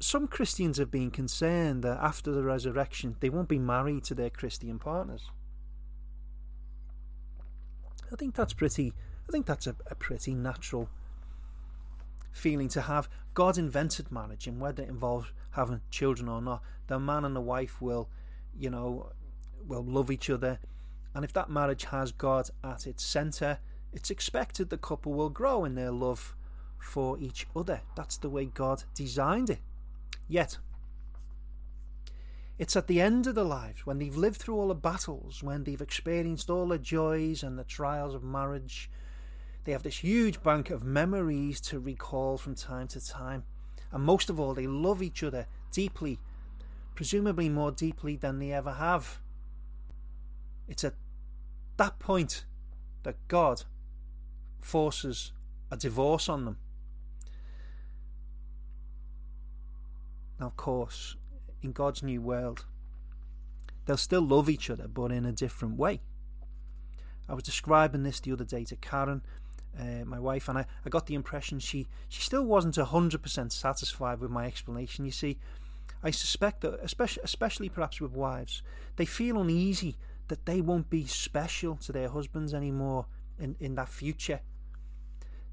Some 0.00 0.26
Christians 0.26 0.78
have 0.78 0.90
been 0.90 1.10
concerned 1.10 1.84
that 1.84 1.98
after 1.98 2.32
the 2.32 2.42
resurrection 2.42 3.16
they 3.20 3.28
won't 3.28 3.48
be 3.48 3.58
married 3.58 4.04
to 4.04 4.14
their 4.14 4.30
Christian 4.30 4.78
partners. 4.78 5.30
I 8.12 8.16
think 8.16 8.34
that's 8.34 8.54
pretty 8.54 8.94
I 9.28 9.32
think 9.32 9.46
that's 9.46 9.68
a, 9.68 9.76
a 9.88 9.94
pretty 9.94 10.34
natural 10.34 10.88
feeling 12.32 12.68
to 12.70 12.80
have. 12.80 13.08
God 13.34 13.58
invented 13.58 14.10
marriage 14.10 14.48
and 14.48 14.58
whether 14.58 14.82
it 14.82 14.88
involves 14.88 15.32
having 15.52 15.82
children 15.90 16.28
or 16.28 16.40
not, 16.40 16.62
the 16.88 16.98
man 16.98 17.24
and 17.24 17.36
the 17.36 17.40
wife 17.40 17.80
will, 17.80 18.08
you 18.58 18.70
know, 18.70 19.12
will 19.70 19.84
love 19.84 20.10
each 20.10 20.28
other 20.28 20.58
and 21.14 21.24
if 21.24 21.32
that 21.32 21.50
marriage 21.50 21.84
has 21.86 22.12
God 22.12 22.50
at 22.62 22.86
its 22.86 23.04
centre, 23.04 23.58
it's 23.92 24.10
expected 24.10 24.70
the 24.70 24.78
couple 24.78 25.12
will 25.12 25.30
grow 25.30 25.64
in 25.64 25.74
their 25.74 25.90
love 25.90 26.36
for 26.78 27.18
each 27.18 27.46
other. 27.54 27.80
That's 27.96 28.16
the 28.16 28.30
way 28.30 28.44
God 28.46 28.84
designed 28.94 29.50
it. 29.50 29.60
Yet, 30.28 30.58
it's 32.58 32.76
at 32.76 32.86
the 32.86 33.00
end 33.00 33.26
of 33.26 33.34
their 33.34 33.44
lives, 33.44 33.84
when 33.84 33.98
they've 33.98 34.16
lived 34.16 34.36
through 34.36 34.54
all 34.54 34.68
the 34.68 34.74
battles, 34.74 35.42
when 35.42 35.64
they've 35.64 35.80
experienced 35.80 36.48
all 36.48 36.68
the 36.68 36.78
joys 36.78 37.42
and 37.42 37.58
the 37.58 37.64
trials 37.64 38.14
of 38.14 38.22
marriage, 38.22 38.90
they 39.64 39.72
have 39.72 39.82
this 39.82 39.98
huge 39.98 40.42
bank 40.42 40.70
of 40.70 40.84
memories 40.84 41.60
to 41.62 41.80
recall 41.80 42.38
from 42.38 42.54
time 42.54 42.86
to 42.88 43.04
time. 43.04 43.44
And 43.90 44.04
most 44.04 44.30
of 44.30 44.38
all, 44.38 44.54
they 44.54 44.68
love 44.68 45.02
each 45.02 45.24
other 45.24 45.46
deeply, 45.72 46.20
presumably 46.94 47.48
more 47.48 47.72
deeply 47.72 48.14
than 48.14 48.38
they 48.38 48.52
ever 48.52 48.74
have. 48.74 49.20
It's 50.70 50.84
at 50.84 50.94
that 51.78 51.98
point 51.98 52.44
that 53.02 53.16
God 53.26 53.64
forces 54.60 55.32
a 55.68 55.76
divorce 55.76 56.28
on 56.28 56.44
them. 56.44 56.58
Now, 60.38 60.46
of 60.46 60.56
course, 60.56 61.16
in 61.60 61.72
God's 61.72 62.04
new 62.04 62.22
world, 62.22 62.64
they'll 63.84 63.96
still 63.96 64.22
love 64.22 64.48
each 64.48 64.70
other, 64.70 64.86
but 64.86 65.10
in 65.10 65.26
a 65.26 65.32
different 65.32 65.76
way. 65.76 66.00
I 67.28 67.34
was 67.34 67.42
describing 67.42 68.04
this 68.04 68.20
the 68.20 68.32
other 68.32 68.44
day 68.44 68.64
to 68.64 68.76
Karen, 68.76 69.22
uh, 69.78 70.04
my 70.04 70.20
wife, 70.20 70.48
and 70.48 70.56
I, 70.56 70.66
I 70.86 70.88
got 70.88 71.06
the 71.06 71.14
impression 71.14 71.58
she, 71.58 71.88
she 72.08 72.22
still 72.22 72.44
wasn't 72.44 72.76
100% 72.76 73.52
satisfied 73.52 74.20
with 74.20 74.30
my 74.30 74.46
explanation. 74.46 75.04
You 75.04 75.10
see, 75.10 75.38
I 76.02 76.12
suspect 76.12 76.60
that, 76.60 76.78
especially, 76.80 77.22
especially 77.24 77.68
perhaps 77.68 78.00
with 78.00 78.12
wives, 78.12 78.62
they 78.96 79.04
feel 79.04 79.40
uneasy 79.40 79.96
that 80.30 80.46
they 80.46 80.60
won't 80.60 80.88
be 80.88 81.04
special 81.06 81.76
to 81.76 81.92
their 81.92 82.08
husbands 82.08 82.54
anymore 82.54 83.06
in, 83.38 83.56
in 83.58 83.74
that 83.74 83.88
future. 83.88 84.40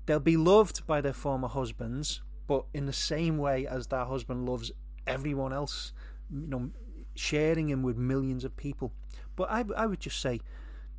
They'll 0.05 0.19
be 0.19 0.37
loved 0.37 0.85
by 0.85 1.01
their 1.01 1.13
former 1.13 1.47
husbands, 1.47 2.21
but 2.47 2.65
in 2.73 2.85
the 2.85 2.93
same 2.93 3.37
way 3.37 3.67
as 3.67 3.87
their 3.87 4.05
husband 4.05 4.47
loves 4.47 4.71
everyone 5.07 5.51
else, 5.51 5.93
you 6.31 6.47
know, 6.47 6.69
sharing 7.15 7.69
him 7.69 7.81
with 7.81 7.97
millions 7.97 8.45
of 8.45 8.55
people. 8.55 8.93
But 9.35 9.49
I, 9.49 9.65
I 9.75 9.87
would 9.87 9.99
just 9.99 10.21
say, 10.21 10.39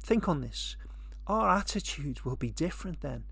think 0.02 0.28
on 0.28 0.40
this. 0.40 0.76
Our 1.28 1.48
attitudes 1.48 2.24
will 2.24 2.36
be 2.36 2.50
different 2.50 3.00
then. 3.00 3.24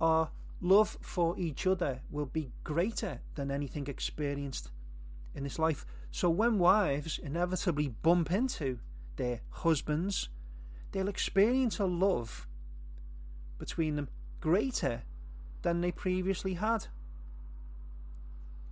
Our 0.00 0.30
love 0.60 0.98
for 1.00 1.36
each 1.36 1.66
other 1.66 2.00
will 2.10 2.26
be 2.26 2.52
greater 2.62 3.20
than 3.34 3.50
anything 3.50 3.88
experienced 3.88 4.70
in 5.34 5.42
this 5.42 5.58
life. 5.58 5.84
So 6.12 6.30
when 6.30 6.58
wives 6.58 7.18
inevitably 7.18 7.88
bump 7.88 8.30
into 8.30 8.78
their 9.16 9.40
husbands, 9.50 10.28
they'll 10.92 11.08
experience 11.08 11.78
a 11.78 11.86
love 11.86 12.46
between 13.58 13.96
them 13.96 14.08
greater 14.40 15.02
than 15.62 15.80
they 15.80 15.92
previously 15.92 16.54
had. 16.54 16.86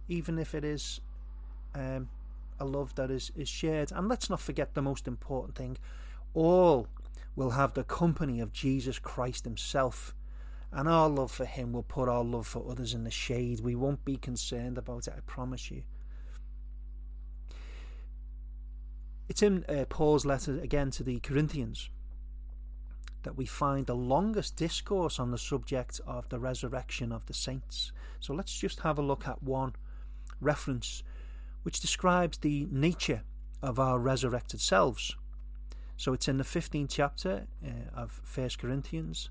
Even 0.09 0.39
if 0.39 0.55
it 0.55 0.65
is 0.65 1.01
um, 1.75 2.09
a 2.61 2.65
love 2.65 2.95
that 2.95 3.11
is, 3.11 3.33
is 3.35 3.49
shared. 3.49 3.91
And 3.93 4.09
let's 4.09 4.31
not 4.31 4.41
forget 4.41 4.75
the 4.75 4.83
most 4.83 5.09
important 5.09 5.57
thing 5.57 5.77
all 6.35 6.89
will 7.37 7.51
have 7.51 7.75
the 7.75 7.85
company 7.85 8.41
of 8.41 8.53
Jesus 8.53 8.99
Christ 8.99 9.45
Himself. 9.45 10.15
And 10.73 10.89
our 10.89 11.09
love 11.09 11.31
for 11.31 11.45
Him 11.45 11.73
will 11.73 11.85
put 11.85 12.09
our 12.09 12.25
love 12.25 12.47
for 12.47 12.69
others 12.69 12.95
in 12.95 13.05
the 13.05 13.11
shade. 13.11 13.61
We 13.61 13.75
won't 13.75 14.05
be 14.05 14.17
concerned 14.17 14.77
about 14.77 15.07
it, 15.07 15.15
I 15.17 15.21
promise 15.27 15.71
you. 15.71 15.83
It's 19.29 19.43
in 19.43 19.65
uh, 19.69 19.85
Paul's 19.89 20.27
letter 20.27 20.59
again 20.61 20.91
to 20.93 21.03
the 21.03 21.21
Corinthians. 21.21 21.91
that 23.23 23.37
we 23.39 23.47
find 23.47 23.87
the 23.87 23.97
longest 23.97 24.55
discourse 24.55 25.19
on 25.19 25.31
the 25.31 25.39
subject 25.39 25.99
of 26.07 26.29
the 26.29 26.39
resurrection 26.39 27.11
of 27.11 27.25
the 27.25 27.33
saints. 27.33 27.91
So 28.21 28.35
let's 28.35 28.55
just 28.55 28.81
have 28.81 28.99
a 28.99 29.03
look 29.03 29.27
at 29.27 29.43
one 29.43 29.73
reference 30.43 31.03
which 31.63 31.81
describes 31.81 32.39
the 32.39 32.69
nature 32.71 33.23
of 33.63 33.79
our 33.79 33.99
resurrected 33.99 34.61
selves. 34.61 35.17
So 35.97 36.13
it's 36.13 36.29
in 36.29 36.37
the 36.37 36.45
15th 36.45 36.91
chapter 36.91 37.47
uh, 37.65 37.99
of 37.99 38.21
1 38.35 38.51
Corinthians. 38.59 39.31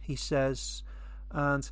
He 0.00 0.16
says, 0.16 0.82
And 1.30 1.70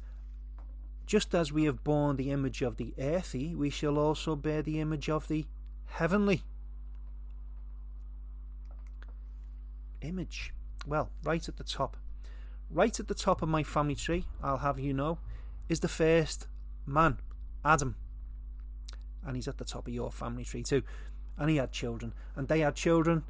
just 1.06 1.34
as 1.34 1.52
we 1.52 1.64
have 1.64 1.82
borne 1.82 2.16
the 2.16 2.30
image 2.30 2.62
of 2.62 2.76
the 2.76 2.94
earthy, 2.98 3.54
we 3.54 3.70
shall 3.70 3.98
also 3.98 4.36
bear 4.36 4.62
the 4.62 4.80
image 4.80 5.08
of 5.08 5.26
the 5.26 5.46
heavenly. 5.86 6.44
Image. 10.00 10.52
Well, 10.86 11.10
right 11.24 11.46
at 11.48 11.56
the 11.56 11.64
top. 11.64 11.96
Right 12.70 12.98
at 12.98 13.08
the 13.08 13.14
top 13.14 13.42
of 13.42 13.48
my 13.48 13.62
family 13.62 13.94
tree, 13.94 14.26
I'll 14.42 14.58
have 14.58 14.78
you 14.78 14.92
know, 14.92 15.18
is 15.68 15.80
the 15.80 15.88
first 15.88 16.48
man, 16.84 17.18
Adam. 17.64 17.96
And 19.24 19.36
he's 19.36 19.48
at 19.48 19.58
the 19.58 19.64
top 19.64 19.88
of 19.88 19.94
your 19.94 20.10
family 20.10 20.44
tree 20.44 20.62
too. 20.62 20.82
And 21.38 21.50
he 21.50 21.56
had 21.56 21.72
children, 21.72 22.14
and 22.34 22.48
they 22.48 22.60
had 22.60 22.74
children, 22.74 23.24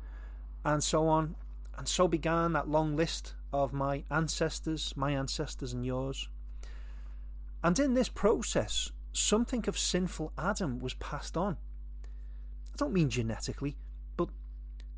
and 0.64 0.82
so 0.82 1.08
on. 1.08 1.34
And 1.76 1.88
so 1.88 2.08
began 2.08 2.52
that 2.52 2.68
long 2.68 2.96
list 2.96 3.34
of 3.52 3.72
my 3.72 4.04
ancestors, 4.10 4.94
my 4.96 5.12
ancestors 5.12 5.72
and 5.72 5.84
yours. 5.84 6.28
And 7.62 7.78
in 7.78 7.94
this 7.94 8.08
process, 8.08 8.92
something 9.12 9.66
of 9.68 9.78
sinful 9.78 10.32
Adam 10.38 10.78
was 10.78 10.94
passed 10.94 11.36
on. 11.36 11.56
I 12.04 12.76
don't 12.76 12.92
mean 12.92 13.10
genetically, 13.10 13.76
but 14.16 14.28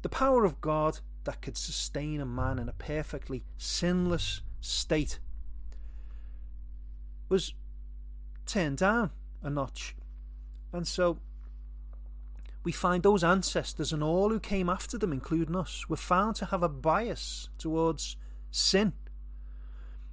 the 0.02 0.08
power 0.08 0.44
of 0.44 0.60
God 0.60 1.00
that 1.24 1.42
could 1.42 1.56
sustain 1.56 2.20
a 2.20 2.26
man 2.26 2.58
in 2.58 2.68
a 2.68 2.72
perfectly 2.72 3.44
sinless 3.56 4.42
state 4.60 5.18
was 7.28 7.54
turned 8.46 8.78
down 8.78 9.10
a 9.42 9.50
notch. 9.50 9.94
And 10.72 10.86
so 10.86 11.18
we 12.64 12.72
find 12.72 13.02
those 13.02 13.24
ancestors 13.24 13.92
and 13.92 14.02
all 14.02 14.30
who 14.30 14.40
came 14.40 14.68
after 14.68 14.98
them, 14.98 15.12
including 15.12 15.56
us, 15.56 15.88
were 15.88 15.96
found 15.96 16.36
to 16.36 16.46
have 16.46 16.62
a 16.62 16.68
bias 16.68 17.48
towards 17.58 18.16
sin. 18.50 18.92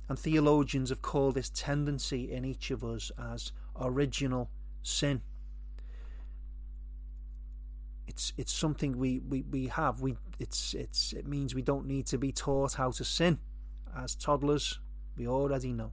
And 0.07 0.19
theologians 0.19 0.89
have 0.89 1.01
called 1.01 1.35
this 1.35 1.49
tendency 1.49 2.31
in 2.31 2.45
each 2.45 2.69
of 2.69 2.83
us 2.83 3.11
as 3.17 3.51
original 3.79 4.51
sin. 4.83 5.21
It's 8.07 8.33
it's 8.37 8.53
something 8.53 8.97
we, 8.97 9.19
we, 9.19 9.41
we 9.41 9.67
have. 9.67 9.99
We 9.99 10.15
it's 10.39 10.73
it's 10.73 11.13
it 11.13 11.27
means 11.27 11.55
we 11.55 11.61
don't 11.61 11.85
need 11.85 12.05
to 12.07 12.17
be 12.17 12.31
taught 12.31 12.73
how 12.73 12.91
to 12.91 13.03
sin. 13.03 13.39
As 13.95 14.15
toddlers, 14.15 14.79
we 15.17 15.27
already 15.27 15.71
know. 15.71 15.91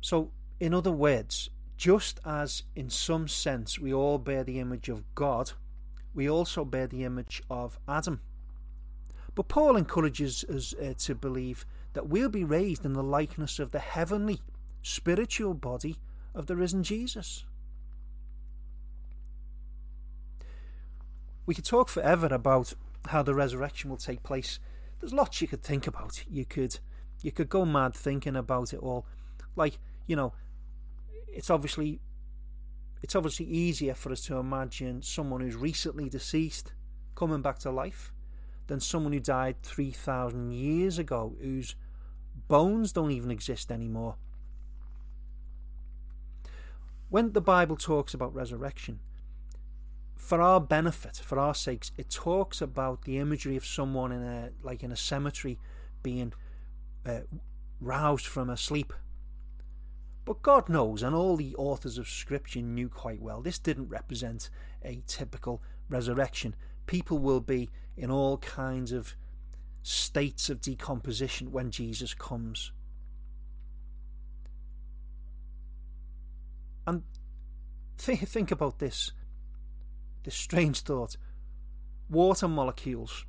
So 0.00 0.30
in 0.58 0.74
other 0.74 0.92
words, 0.92 1.50
just 1.76 2.20
as 2.24 2.62
in 2.74 2.88
some 2.88 3.28
sense 3.28 3.78
we 3.78 3.92
all 3.92 4.18
bear 4.18 4.44
the 4.44 4.60
image 4.60 4.88
of 4.88 5.02
God, 5.14 5.52
we 6.14 6.28
also 6.28 6.64
bear 6.64 6.86
the 6.86 7.04
image 7.04 7.42
of 7.50 7.78
Adam. 7.88 8.20
But 9.34 9.48
Paul 9.48 9.76
encourages 9.76 10.44
us 10.44 10.74
uh, 10.74 10.94
to 10.98 11.14
believe 11.14 11.64
that 11.94 12.08
we'll 12.08 12.28
be 12.28 12.44
raised 12.44 12.84
in 12.84 12.92
the 12.92 13.02
likeness 13.02 13.58
of 13.58 13.70
the 13.70 13.78
heavenly, 13.78 14.40
spiritual 14.82 15.54
body 15.54 15.96
of 16.34 16.46
the 16.46 16.56
risen 16.56 16.82
Jesus. 16.82 17.44
We 21.46 21.54
could 21.54 21.64
talk 21.64 21.88
forever 21.88 22.26
about 22.26 22.74
how 23.06 23.22
the 23.22 23.34
resurrection 23.34 23.90
will 23.90 23.96
take 23.96 24.22
place. 24.22 24.58
There's 25.00 25.12
lots 25.12 25.40
you 25.40 25.48
could 25.48 25.62
think 25.62 25.86
about. 25.86 26.24
You 26.30 26.44
could 26.44 26.78
you 27.20 27.32
could 27.32 27.48
go 27.48 27.64
mad 27.64 27.94
thinking 27.94 28.36
about 28.36 28.72
it 28.72 28.80
all. 28.80 29.06
Like, 29.54 29.78
you 30.06 30.16
know, 30.16 30.32
it's 31.28 31.50
obviously 31.50 32.00
it's 33.02 33.16
obviously 33.16 33.46
easier 33.46 33.94
for 33.94 34.12
us 34.12 34.22
to 34.26 34.36
imagine 34.36 35.02
someone 35.02 35.40
who's 35.40 35.56
recently 35.56 36.08
deceased 36.08 36.72
coming 37.16 37.42
back 37.42 37.58
to 37.60 37.70
life 37.70 38.12
than 38.68 38.78
someone 38.78 39.12
who 39.12 39.20
died 39.20 39.56
3,000 39.62 40.52
years 40.52 40.98
ago 40.98 41.34
whose 41.40 41.74
bones 42.46 42.92
don't 42.92 43.10
even 43.10 43.30
exist 43.30 43.72
anymore. 43.72 44.16
When 47.10 47.32
the 47.32 47.40
Bible 47.40 47.76
talks 47.76 48.14
about 48.14 48.34
resurrection, 48.34 49.00
for 50.22 50.40
our 50.40 50.60
benefit, 50.60 51.16
for 51.16 51.38
our 51.38 51.54
sakes, 51.54 51.90
it 51.96 52.08
talks 52.08 52.60
about 52.60 53.02
the 53.02 53.18
imagery 53.18 53.56
of 53.56 53.66
someone 53.66 54.12
in 54.12 54.22
a 54.22 54.50
like 54.62 54.82
in 54.82 54.92
a 54.92 54.96
cemetery 54.96 55.58
being 56.02 56.32
uh, 57.04 57.20
roused 57.80 58.26
from 58.26 58.48
a 58.48 58.56
sleep 58.56 58.92
but 60.24 60.42
God 60.42 60.68
knows, 60.68 61.02
and 61.02 61.14
all 61.14 61.36
the 61.36 61.54
authors 61.56 61.98
of 61.98 62.08
Scripture 62.08 62.62
knew 62.62 62.88
quite 62.88 63.20
well, 63.20 63.42
this 63.42 63.58
didn't 63.58 63.88
represent 63.88 64.50
a 64.84 65.02
typical 65.06 65.62
resurrection. 65.88 66.54
People 66.86 67.18
will 67.18 67.40
be 67.40 67.70
in 67.96 68.10
all 68.10 68.38
kinds 68.38 68.92
of 68.92 69.16
states 69.82 70.48
of 70.48 70.60
decomposition 70.60 71.50
when 71.50 71.72
Jesus 71.72 72.14
comes. 72.14 72.70
And 76.86 77.02
think, 77.98 78.28
think 78.28 78.50
about 78.52 78.78
this 78.78 79.12
this 80.24 80.34
strange 80.34 80.80
thought 80.80 81.16
water 82.08 82.48
molecules 82.48 83.24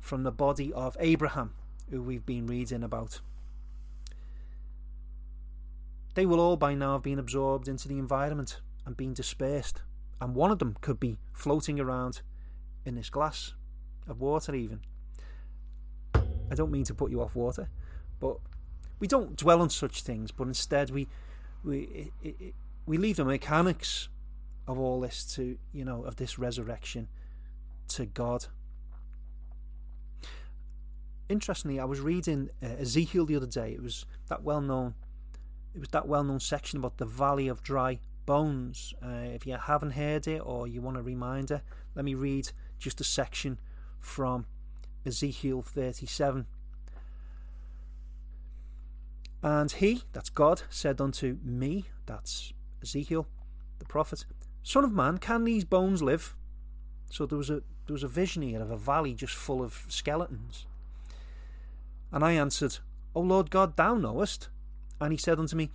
from 0.00 0.22
the 0.22 0.32
body 0.32 0.72
of 0.72 0.96
Abraham, 1.00 1.54
who 1.90 2.02
we've 2.02 2.24
been 2.24 2.46
reading 2.46 2.82
about 2.82 3.20
they 6.16 6.24
will 6.26 6.40
all 6.40 6.56
by 6.56 6.74
now 6.74 6.94
have 6.94 7.02
been 7.02 7.18
absorbed 7.18 7.68
into 7.68 7.88
the 7.88 7.98
environment 7.98 8.62
and 8.86 8.96
been 8.96 9.12
dispersed. 9.12 9.82
And 10.18 10.34
one 10.34 10.50
of 10.50 10.58
them 10.58 10.74
could 10.80 10.98
be 10.98 11.18
floating 11.34 11.78
around 11.78 12.22
in 12.86 12.94
this 12.94 13.10
glass 13.10 13.52
of 14.08 14.18
water, 14.18 14.54
even. 14.54 14.80
I 16.14 16.54
don't 16.54 16.70
mean 16.70 16.84
to 16.84 16.94
put 16.94 17.10
you 17.10 17.20
off 17.20 17.36
water, 17.36 17.68
but 18.18 18.38
we 18.98 19.06
don't 19.06 19.36
dwell 19.36 19.60
on 19.60 19.68
such 19.68 20.02
things, 20.02 20.30
but 20.32 20.46
instead 20.46 20.90
we 20.90 21.06
we 21.62 22.10
it, 22.22 22.34
it, 22.40 22.54
we 22.86 22.96
leave 22.96 23.16
the 23.16 23.24
mechanics 23.24 24.08
of 24.66 24.78
all 24.78 25.00
this 25.00 25.24
to 25.34 25.58
you 25.72 25.84
know 25.84 26.04
of 26.04 26.16
this 26.16 26.38
resurrection 26.38 27.08
to 27.88 28.06
God. 28.06 28.46
Interestingly, 31.28 31.80
I 31.80 31.84
was 31.84 32.00
reading 32.00 32.50
uh, 32.62 32.66
Ezekiel 32.78 33.26
the 33.26 33.36
other 33.36 33.46
day. 33.46 33.72
It 33.72 33.82
was 33.82 34.06
that 34.28 34.42
well 34.42 34.60
known 34.60 34.94
it 35.74 35.80
was 35.80 35.88
that 35.90 36.08
well 36.08 36.24
known 36.24 36.40
section 36.40 36.78
about 36.78 36.96
the 36.96 37.04
Valley 37.04 37.48
of 37.48 37.62
Dry 37.62 37.98
Bones. 38.24 38.94
Uh, 39.02 39.28
if 39.34 39.46
you 39.46 39.56
haven't 39.56 39.90
heard 39.90 40.26
it 40.26 40.40
or 40.42 40.66
you 40.66 40.80
want 40.80 40.96
a 40.96 41.02
reminder, 41.02 41.60
let 41.94 42.04
me 42.04 42.14
read 42.14 42.50
just 42.78 43.00
a 43.00 43.04
section 43.04 43.58
from 44.00 44.46
Ezekiel 45.04 45.60
37. 45.60 46.46
And 49.42 49.70
he, 49.70 50.02
that's 50.12 50.30
God, 50.30 50.62
said 50.70 50.98
unto 50.98 51.38
me, 51.42 51.84
that's 52.06 52.54
Ezekiel, 52.82 53.26
the 53.78 53.84
prophet, 53.84 54.24
Son 54.66 54.82
of 54.82 54.92
man, 54.92 55.18
can 55.18 55.44
these 55.44 55.64
bones 55.64 56.02
live? 56.02 56.34
So 57.08 57.24
there 57.24 57.38
was 57.38 57.50
a 57.50 57.62
there 57.86 57.92
was 57.92 58.02
a 58.02 58.08
vision 58.08 58.42
here 58.42 58.60
of 58.60 58.72
a 58.72 58.76
valley 58.76 59.14
just 59.14 59.32
full 59.32 59.62
of 59.62 59.86
skeletons. 59.88 60.66
And 62.10 62.24
I 62.24 62.32
answered, 62.32 62.78
O 63.14 63.20
Lord 63.20 63.52
God, 63.52 63.76
thou 63.76 63.94
knowest. 63.94 64.48
And 65.00 65.12
he 65.12 65.18
said 65.18 65.38
unto 65.38 65.54
me, 65.54 65.70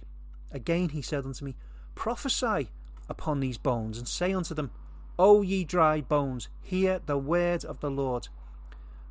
Again 0.51 0.89
he 0.89 1.01
said 1.01 1.23
unto 1.23 1.45
me, 1.45 1.55
Prophesy 1.95 2.69
upon 3.07 3.39
these 3.39 3.57
bones, 3.57 3.97
and 3.97 4.09
say 4.09 4.33
unto 4.33 4.53
them, 4.53 4.71
O 5.17 5.41
ye 5.41 5.63
dry 5.63 6.01
bones, 6.01 6.49
hear 6.59 6.99
the 7.05 7.17
word 7.17 7.63
of 7.63 7.79
the 7.79 7.89
Lord. 7.89 8.27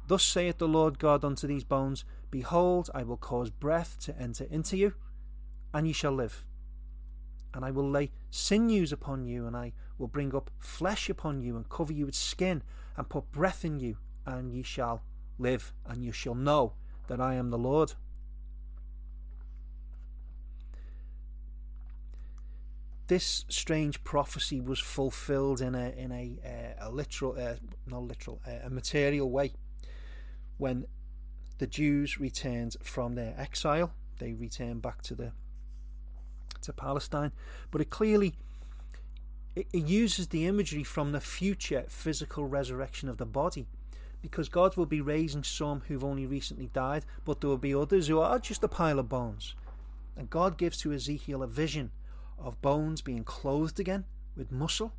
Thus 0.09 0.23
saith 0.23 0.59
the 0.59 0.69
Lord 0.69 0.99
God 0.99 1.25
unto 1.25 1.47
these 1.47 1.65
bones, 1.65 2.05
Behold, 2.31 2.91
I 2.95 3.03
will 3.03 3.17
cause 3.17 3.49
breath 3.49 3.97
to 4.01 4.21
enter 4.21 4.45
into 4.51 4.77
you, 4.77 4.93
and 5.73 5.87
ye 5.87 5.95
shall 5.95 6.13
live. 6.13 6.45
And 7.55 7.65
I 7.65 7.71
will 7.71 7.89
lay 7.89 8.11
sinews 8.31 8.93
upon 8.93 9.25
you, 9.25 9.47
and 9.47 9.57
I 9.57 9.73
will 9.99 10.09
bring 10.09 10.35
up 10.35 10.51
flesh 10.59 11.11
upon 11.11 11.41
you, 11.41 11.57
and 11.57 11.69
cover 11.69 11.93
you 11.93 12.07
with 12.07 12.15
skin, 12.15 12.63
and 12.97 13.09
put 13.09 13.33
breath 13.33 13.65
in 13.65 13.81
you, 13.81 13.97
and 14.25 14.53
ye 14.53 14.63
shall 14.63 15.03
live, 15.39 15.73
and 15.87 16.05
you 16.05 16.13
shall 16.13 16.35
know 16.35 16.75
that 17.09 17.21
I 17.21 17.35
am 17.35 17.51
the 17.51 17.59
Lord. 17.59 17.95
this 23.11 23.45
strange 23.49 24.05
prophecy 24.05 24.61
was 24.61 24.79
fulfilled 24.79 25.61
in 25.61 25.75
a 25.75 25.89
in 25.97 26.13
a 26.13 26.39
uh, 26.47 26.89
a 26.89 26.91
literal 26.93 27.35
uh, 27.37 27.57
not 27.89 28.05
literal 28.05 28.41
uh, 28.47 28.65
a 28.67 28.71
material 28.71 29.29
way 29.29 29.53
when 30.59 30.87
the 31.59 31.67
Jews 31.67 32.21
returned 32.21 32.77
from 32.85 33.17
their 33.17 33.35
exile 33.37 33.93
they 34.21 34.33
returned 34.33 34.81
back 34.81 35.03
to 35.03 35.17
the 35.17 35.33
to 36.63 36.73
Palestine 36.73 37.33
but 37.71 37.81
it 37.81 37.91
clearly 37.91 38.35
it, 39.57 39.67
it 39.73 39.85
uses 39.87 40.29
the 40.29 40.47
imagery 40.47 40.85
from 40.85 41.13
the 41.13 41.21
future 41.21 41.85
physical 41.89 42.47
resurrection 42.47 43.09
of 43.09 43.17
the 43.17 43.27
body 43.27 43.67
because 44.23 44.49
God 44.49 44.77
will 44.77 44.87
be 44.87 45.01
raising 45.01 45.43
some 45.43 45.83
who've 45.89 46.05
only 46.05 46.27
recently 46.27 46.69
died, 46.73 47.05
but 47.25 47.41
there 47.41 47.49
will 47.49 47.57
be 47.57 47.75
others 47.75 48.07
who 48.09 48.21
are 48.21 48.39
just 48.39 48.63
a 48.63 48.69
pile 48.69 48.99
of 48.99 49.09
bones. 49.09 49.55
And 50.17 50.29
God 50.29 50.59
gives 50.59 50.79
to 50.79 50.93
Ezekiel 50.93 51.43
a 51.43 51.47
vision 51.47 51.91
of 52.39 52.61
bones 52.61 53.01
being 53.01 53.25
clothed 53.25 53.81
again 53.81 54.05
with 54.37 54.53
muscle, 54.53 54.93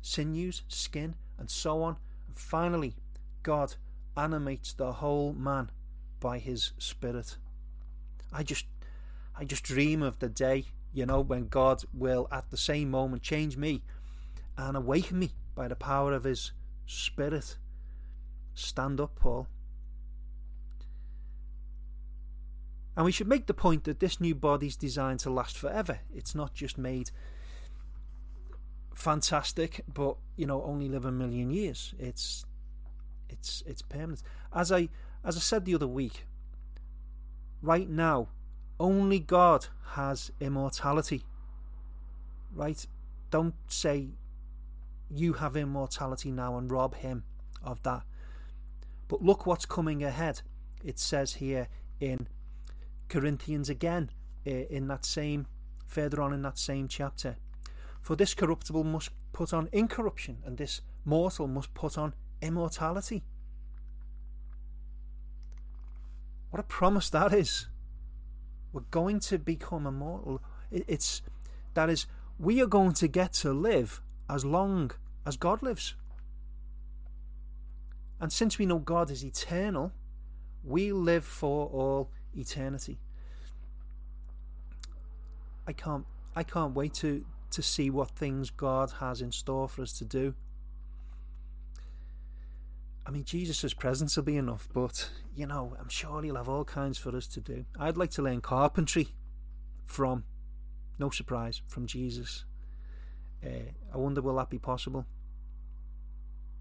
sinews, 0.00 0.62
skin, 0.68 1.16
and 1.38 1.50
so 1.50 1.82
on. 1.82 1.96
And 2.26 2.36
finally, 2.36 2.94
God 3.42 3.74
animates 4.16 4.72
the 4.72 4.92
whole 4.92 5.32
man 5.32 5.70
by 6.20 6.38
his 6.38 6.72
spirit. 6.78 7.36
I 8.32 8.42
just 8.42 8.66
I 9.36 9.44
just 9.44 9.62
dream 9.62 10.02
of 10.02 10.18
the 10.18 10.28
day, 10.28 10.66
you 10.98 11.06
know, 11.06 11.20
when 11.20 11.46
God 11.46 11.84
will 11.94 12.26
at 12.32 12.50
the 12.50 12.56
same 12.56 12.90
moment 12.90 13.22
change 13.22 13.56
me 13.56 13.84
and 14.56 14.76
awaken 14.76 15.20
me 15.20 15.30
by 15.54 15.68
the 15.68 15.76
power 15.76 16.12
of 16.12 16.24
his 16.24 16.50
spirit. 16.86 17.56
Stand 18.52 19.00
up, 19.00 19.14
Paul. 19.14 19.46
And 22.96 23.04
we 23.04 23.12
should 23.12 23.28
make 23.28 23.46
the 23.46 23.54
point 23.54 23.84
that 23.84 24.00
this 24.00 24.20
new 24.20 24.34
body 24.34 24.66
is 24.66 24.76
designed 24.76 25.20
to 25.20 25.30
last 25.30 25.56
forever. 25.56 26.00
It's 26.12 26.34
not 26.34 26.52
just 26.52 26.76
made 26.76 27.12
fantastic, 28.92 29.84
but 29.94 30.16
you 30.34 30.46
know, 30.46 30.64
only 30.64 30.88
live 30.88 31.04
a 31.04 31.12
million 31.12 31.52
years. 31.52 31.94
It's 31.96 32.44
it's 33.28 33.62
it's 33.68 33.82
permanent. 33.82 34.24
As 34.52 34.72
I 34.72 34.88
as 35.24 35.36
I 35.36 35.40
said 35.40 35.64
the 35.64 35.76
other 35.76 35.86
week, 35.86 36.26
right 37.62 37.88
now, 37.88 38.30
only 38.80 39.18
God 39.18 39.66
has 39.92 40.30
immortality. 40.40 41.24
Right? 42.54 42.86
Don't 43.30 43.54
say 43.66 44.08
you 45.10 45.34
have 45.34 45.56
immortality 45.56 46.30
now 46.30 46.56
and 46.58 46.70
rob 46.70 46.94
him 46.96 47.24
of 47.62 47.82
that. 47.82 48.02
But 49.08 49.22
look 49.22 49.46
what's 49.46 49.66
coming 49.66 50.02
ahead. 50.02 50.42
It 50.84 50.98
says 50.98 51.34
here 51.34 51.68
in 52.00 52.28
Corinthians 53.08 53.68
again, 53.68 54.10
in 54.44 54.88
that 54.88 55.04
same, 55.04 55.46
further 55.86 56.22
on 56.22 56.32
in 56.32 56.42
that 56.42 56.58
same 56.58 56.88
chapter. 56.88 57.36
For 58.00 58.16
this 58.16 58.34
corruptible 58.34 58.84
must 58.84 59.10
put 59.32 59.52
on 59.52 59.68
incorruption, 59.72 60.38
and 60.44 60.56
this 60.56 60.80
mortal 61.04 61.46
must 61.48 61.74
put 61.74 61.98
on 61.98 62.14
immortality. 62.40 63.24
What 66.50 66.60
a 66.60 66.64
promise 66.64 67.10
that 67.10 67.34
is. 67.34 67.66
We're 68.78 68.84
going 68.92 69.18
to 69.20 69.38
become 69.38 69.88
immortal. 69.88 70.40
It's 70.70 71.20
that 71.74 71.90
is, 71.90 72.06
we 72.38 72.62
are 72.62 72.68
going 72.68 72.92
to 72.92 73.08
get 73.08 73.32
to 73.42 73.52
live 73.52 74.00
as 74.30 74.44
long 74.44 74.92
as 75.26 75.36
God 75.36 75.64
lives. 75.64 75.96
And 78.20 78.32
since 78.32 78.56
we 78.56 78.66
know 78.66 78.78
God 78.78 79.10
is 79.10 79.24
eternal, 79.24 79.90
we 80.62 80.92
live 80.92 81.24
for 81.24 81.66
all 81.66 82.12
eternity. 82.36 83.00
I 85.66 85.72
can't 85.72 86.06
I 86.36 86.44
can't 86.44 86.72
wait 86.72 86.94
to 86.94 87.24
to 87.50 87.62
see 87.62 87.90
what 87.90 88.12
things 88.12 88.50
God 88.50 88.92
has 89.00 89.20
in 89.20 89.32
store 89.32 89.68
for 89.68 89.82
us 89.82 89.92
to 89.94 90.04
do. 90.04 90.34
I 93.08 93.10
mean, 93.10 93.24
Jesus' 93.24 93.72
presence 93.72 94.16
will 94.16 94.24
be 94.24 94.36
enough, 94.36 94.68
but 94.74 95.08
you 95.34 95.46
know, 95.46 95.74
I'm 95.80 95.88
sure 95.88 96.20
He'll 96.20 96.36
have 96.36 96.50
all 96.50 96.66
kinds 96.66 96.98
for 96.98 97.16
us 97.16 97.26
to 97.28 97.40
do. 97.40 97.64
I'd 97.80 97.96
like 97.96 98.10
to 98.12 98.22
learn 98.22 98.42
carpentry 98.42 99.14
from, 99.86 100.24
no 100.98 101.08
surprise, 101.08 101.62
from 101.66 101.86
Jesus. 101.86 102.44
Uh, 103.42 103.72
I 103.94 103.96
wonder 103.96 104.20
will 104.20 104.36
that 104.36 104.50
be 104.50 104.58
possible? 104.58 105.06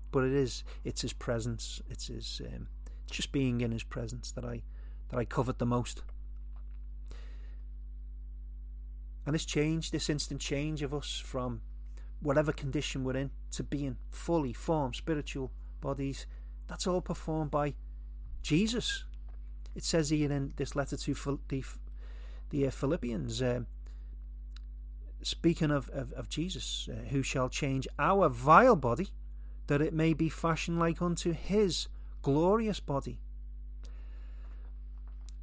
But 0.09 0.23
it 0.23 0.31
is. 0.31 0.63
It's 0.85 1.01
His 1.01 1.11
presence. 1.11 1.81
It's 1.89 2.07
His. 2.07 2.41
Um, 2.45 2.67
just 3.11 3.33
being 3.33 3.59
in 3.59 3.71
His 3.73 3.83
presence 3.83 4.31
that 4.31 4.45
I 4.45 4.63
that 5.09 5.17
I 5.17 5.25
covet 5.25 5.59
the 5.59 5.65
most. 5.65 6.01
And 9.25 9.35
this 9.35 9.43
change, 9.43 9.91
this 9.91 10.09
instant 10.09 10.39
change 10.39 10.81
of 10.81 10.93
us 10.93 11.21
from 11.25 11.61
whatever 12.21 12.53
condition 12.53 13.03
we're 13.03 13.17
in 13.17 13.31
to 13.51 13.63
being 13.63 13.97
fully 14.11 14.53
formed 14.53 14.95
spiritual 14.95 15.51
bodies, 15.81 16.25
that's 16.67 16.87
all 16.87 17.01
performed 17.01 17.51
by 17.51 17.73
Jesus. 18.41 19.03
It 19.75 19.83
says 19.83 20.09
here 20.09 20.31
in 20.31 20.53
this 20.55 20.75
letter 20.75 20.97
to 20.97 21.39
the, 21.47 21.63
the 22.49 22.67
uh, 22.67 22.71
Philippians, 22.71 23.41
uh, 23.41 23.61
speaking 25.21 25.71
of, 25.71 25.89
of, 25.89 26.13
of 26.13 26.29
Jesus, 26.29 26.89
uh, 26.91 27.09
who 27.09 27.21
shall 27.21 27.49
change 27.49 27.87
our 27.99 28.29
vile 28.29 28.75
body, 28.75 29.09
that 29.67 29.81
it 29.81 29.93
may 29.93 30.13
be 30.13 30.29
fashioned 30.29 30.79
like 30.79 31.01
unto 31.01 31.31
his 31.31 31.87
glorious 32.21 32.79
body 32.79 33.19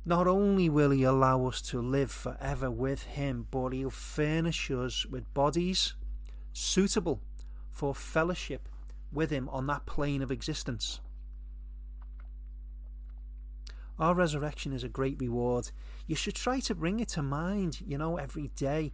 not 0.05 0.27
only 0.27 0.69
will 0.69 0.91
He 0.91 1.03
allow 1.03 1.47
us 1.47 1.63
to 1.63 1.81
live 1.81 2.11
forever 2.11 2.71
with 2.71 3.05
Him, 3.05 3.47
but 3.51 3.71
He'll 3.71 3.91
furnish 3.91 4.71
us 4.71 5.07
with 5.07 5.33
bodies 5.33 5.95
suitable 6.53 7.21
for 7.71 7.95
fellowship 7.95 8.69
with 9.13 9.31
Him 9.31 9.49
on 9.49 9.67
that 9.69 9.87
plane 9.87 10.23
of 10.23 10.31
existence. 10.31 11.01
Our 13.99 14.15
resurrection 14.15 14.73
is 14.73 14.83
a 14.83 14.89
great 14.89 15.21
reward. 15.21 15.71
You 16.07 16.17
should 16.17 16.35
try 16.35 16.61
to 16.61 16.75
bring 16.75 17.01
it 17.01 17.09
to 17.11 17.23
mind, 17.23 17.81
you 17.87 17.97
know, 17.97 18.17
every 18.17 18.49
day, 18.57 18.93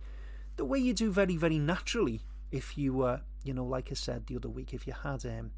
the 0.57 0.65
way 0.65 0.79
you 0.79 0.93
do 0.93 1.11
very, 1.11 1.37
very 1.37 1.59
naturally 1.59 2.23
if 2.51 2.77
you 2.77 2.93
were, 2.93 3.23
you 3.45 3.55
know, 3.55 3.65
like 3.65 3.89
I 3.91 3.95
said 3.95 4.27
the 4.27 4.37
other 4.37 4.49
week, 4.49 4.75
if 4.75 4.87
you 4.87 4.93
had 4.93 5.25
um, 5.25 5.53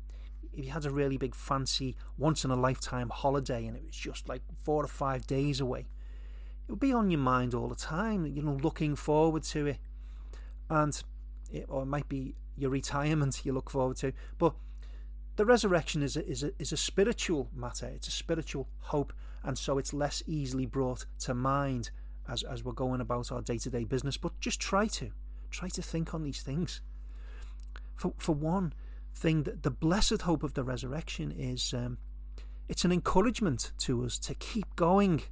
if 0.52 0.64
you 0.64 0.70
had 0.70 0.84
a 0.84 0.90
really 0.90 1.16
big 1.16 1.34
fancy 1.34 1.96
once 2.18 2.44
in 2.44 2.50
a 2.50 2.56
lifetime 2.56 3.08
holiday 3.08 3.66
and 3.66 3.76
it 3.76 3.84
was 3.84 3.96
just 3.96 4.28
like 4.28 4.42
four 4.62 4.84
or 4.84 4.88
five 4.88 5.26
days 5.26 5.60
away, 5.60 5.80
it 5.80 6.70
would 6.70 6.80
be 6.80 6.92
on 6.92 7.10
your 7.10 7.20
mind 7.20 7.54
all 7.54 7.68
the 7.68 7.74
time, 7.74 8.26
you 8.26 8.42
know, 8.42 8.58
looking 8.62 8.94
forward 8.94 9.42
to 9.44 9.66
it. 9.66 9.78
And 10.68 11.02
it, 11.50 11.66
or 11.68 11.82
it 11.82 11.86
might 11.86 12.08
be 12.08 12.34
your 12.56 12.70
retirement 12.70 13.44
you 13.44 13.52
look 13.52 13.70
forward 13.70 13.96
to. 13.98 14.12
But 14.38 14.54
the 15.36 15.46
resurrection 15.46 16.02
is 16.02 16.16
a, 16.16 16.26
is 16.26 16.42
a, 16.42 16.52
is 16.58 16.72
a 16.72 16.76
spiritual 16.76 17.48
matter, 17.54 17.86
it's 17.86 18.08
a 18.08 18.12
spiritual 18.12 18.68
hope, 18.78 19.12
and 19.44 19.58
so 19.58 19.78
it's 19.78 19.92
less 19.92 20.22
easily 20.26 20.66
brought 20.66 21.06
to 21.20 21.34
mind 21.34 21.90
as, 22.28 22.42
as 22.42 22.64
we're 22.64 22.72
going 22.72 23.00
about 23.00 23.32
our 23.32 23.42
day 23.42 23.58
to 23.58 23.70
day 23.70 23.84
business. 23.84 24.16
But 24.16 24.38
just 24.40 24.60
try 24.60 24.86
to. 24.86 25.10
Try 25.50 25.68
to 25.70 25.82
think 25.82 26.14
on 26.14 26.22
these 26.22 26.40
things. 26.40 26.80
For, 27.94 28.14
for 28.16 28.34
one, 28.34 28.72
thing 29.14 29.42
that 29.42 29.62
the 29.62 29.70
blessed 29.70 30.22
hope 30.22 30.42
of 30.42 30.54
the 30.54 30.64
resurrection 30.64 31.32
is 31.36 31.74
um, 31.74 31.98
it's 32.68 32.84
an 32.84 32.92
encouragement 32.92 33.72
to 33.78 34.04
us 34.04 34.18
to 34.18 34.34
keep 34.34 34.74
going. 34.76 35.22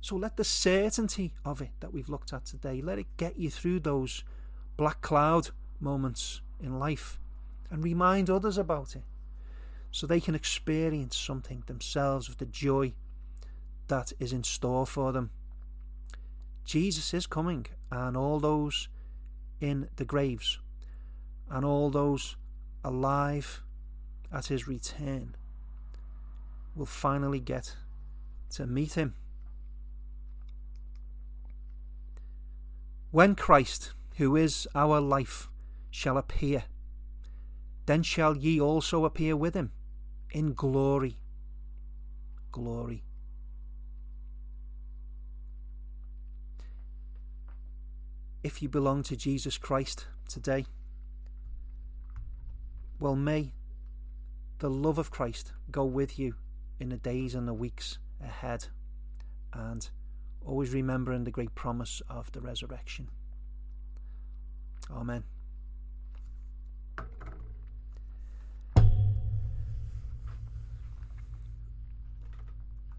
So 0.00 0.16
let 0.16 0.36
the 0.36 0.44
certainty 0.44 1.34
of 1.44 1.60
it 1.60 1.70
that 1.80 1.92
we've 1.92 2.08
looked 2.08 2.32
at 2.32 2.44
today, 2.44 2.82
let 2.82 2.98
it 2.98 3.06
get 3.16 3.38
you 3.38 3.50
through 3.50 3.80
those 3.80 4.22
black 4.76 5.00
cloud 5.00 5.50
moments 5.80 6.40
in 6.60 6.78
life 6.78 7.18
and 7.70 7.82
remind 7.82 8.28
others 8.30 8.58
about 8.58 8.94
it 8.94 9.02
so 9.94 10.08
they 10.08 10.20
can 10.20 10.34
experience 10.34 11.16
something 11.16 11.62
themselves 11.68 12.28
of 12.28 12.36
the 12.38 12.46
joy 12.46 12.92
that 13.86 14.12
is 14.18 14.32
in 14.32 14.42
store 14.42 14.84
for 14.84 15.12
them. 15.12 15.30
Jesus 16.64 17.14
is 17.14 17.28
coming, 17.28 17.64
and 17.92 18.16
all 18.16 18.40
those 18.40 18.88
in 19.60 19.88
the 19.94 20.04
graves 20.04 20.58
and 21.48 21.64
all 21.64 21.90
those 21.90 22.34
alive 22.82 23.62
at 24.32 24.46
his 24.46 24.66
return 24.66 25.36
will 26.74 26.86
finally 26.86 27.38
get 27.38 27.76
to 28.50 28.66
meet 28.66 28.94
him. 28.94 29.14
When 33.12 33.36
Christ, 33.36 33.92
who 34.16 34.34
is 34.34 34.66
our 34.74 35.00
life, 35.00 35.48
shall 35.88 36.18
appear, 36.18 36.64
then 37.86 38.02
shall 38.02 38.36
ye 38.36 38.60
also 38.60 39.04
appear 39.04 39.36
with 39.36 39.54
him 39.54 39.70
in 40.34 40.52
glory. 40.52 41.16
Glory. 42.52 43.04
If 48.42 48.60
you 48.60 48.68
belong 48.68 49.02
to 49.04 49.16
Jesus 49.16 49.56
Christ 49.56 50.06
today, 50.28 50.66
well, 53.00 53.16
may 53.16 53.52
the 54.58 54.68
love 54.68 54.98
of 54.98 55.10
Christ 55.10 55.52
go 55.70 55.84
with 55.84 56.18
you 56.18 56.34
in 56.78 56.90
the 56.90 56.98
days 56.98 57.34
and 57.34 57.48
the 57.48 57.54
weeks 57.54 57.98
ahead, 58.22 58.66
and 59.52 59.88
always 60.44 60.74
remembering 60.74 61.24
the 61.24 61.30
great 61.30 61.54
promise 61.54 62.02
of 62.10 62.30
the 62.32 62.40
resurrection. 62.40 63.08
Amen. 64.90 65.24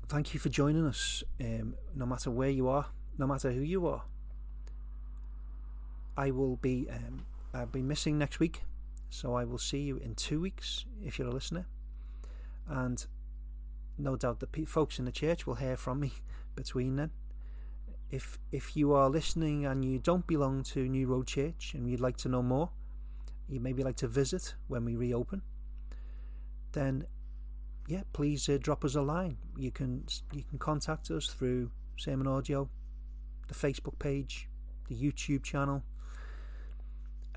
Thank 0.08 0.34
you 0.34 0.40
for 0.40 0.50
joining 0.50 0.86
us, 0.86 1.24
um, 1.42 1.76
no 1.96 2.06
matter 2.06 2.30
where 2.30 2.50
you 2.50 2.68
are, 2.68 2.86
no 3.18 3.26
matter 3.26 3.52
who 3.52 3.62
you 3.62 3.88
are. 3.88 4.04
I 6.16 6.32
will 6.32 6.58
be 6.58 6.88
um, 6.90 7.26
I'll 7.54 7.66
be 7.66 7.82
missing 7.82 8.18
next 8.18 8.40
week 8.40 8.62
so 9.10 9.34
I 9.34 9.46
will 9.46 9.58
see 9.58 9.80
you 9.80 9.98
in 9.98 10.16
two 10.16 10.42
weeks 10.42 10.86
if 11.04 11.18
you're 11.18 11.30
a 11.30 11.34
listener. 11.34 11.66
and 12.68 13.06
no 13.98 14.18
doubt 14.18 14.42
the 14.42 14.66
folks 14.66 15.00
in 15.00 15.06
the 15.06 15.12
church 15.12 15.48
will 15.48 15.56
hear 15.56 15.78
from 15.78 16.02
me 16.02 16.12
between 16.56 16.98
then. 16.98 17.12
If 18.12 18.38
if 18.52 18.76
you 18.76 18.94
are 18.94 19.10
listening 19.10 19.66
and 19.66 19.84
you 19.86 20.00
don't 20.00 20.28
belong 20.28 20.64
to 20.74 20.88
New 20.88 21.08
Road 21.08 21.28
Church 21.28 21.74
and 21.74 21.90
you'd 21.90 22.02
like 22.02 22.18
to 22.18 22.30
know 22.30 22.44
more, 22.44 22.70
you 23.48 23.60
maybe 23.60 23.84
like 23.84 23.96
to 23.98 24.08
visit 24.08 24.56
when 24.68 24.86
we 24.86 24.96
reopen, 24.96 25.42
then 26.74 27.08
yeah, 27.88 28.04
please 28.14 28.50
uh, 28.50 28.58
drop 28.62 28.84
us 28.84 28.96
a 28.96 29.02
line. 29.02 29.38
You 29.58 29.72
can 29.72 30.06
you 30.34 30.44
can 30.44 30.58
contact 30.58 31.12
us 31.12 31.28
through 31.28 31.72
Sermon 31.98 32.28
Audio, 32.28 32.70
the 33.48 33.54
Facebook 33.54 33.98
page, 34.00 34.50
the 34.90 34.96
YouTube 34.96 35.44
channel. 35.44 35.84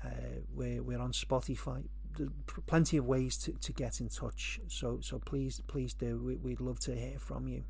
Uh, 0.03 0.09
we're 0.53 0.83
we're 0.83 0.99
on 0.99 1.11
Spotify. 1.11 1.83
There's 2.17 2.29
plenty 2.65 2.97
of 2.97 3.05
ways 3.05 3.37
to, 3.39 3.53
to 3.53 3.71
get 3.71 4.01
in 4.01 4.09
touch. 4.09 4.59
So 4.67 4.99
so 5.01 5.19
please 5.19 5.61
please 5.67 5.93
do. 5.93 6.21
We, 6.21 6.35
we'd 6.37 6.61
love 6.61 6.79
to 6.81 6.95
hear 6.95 7.19
from 7.19 7.47
you. 7.47 7.63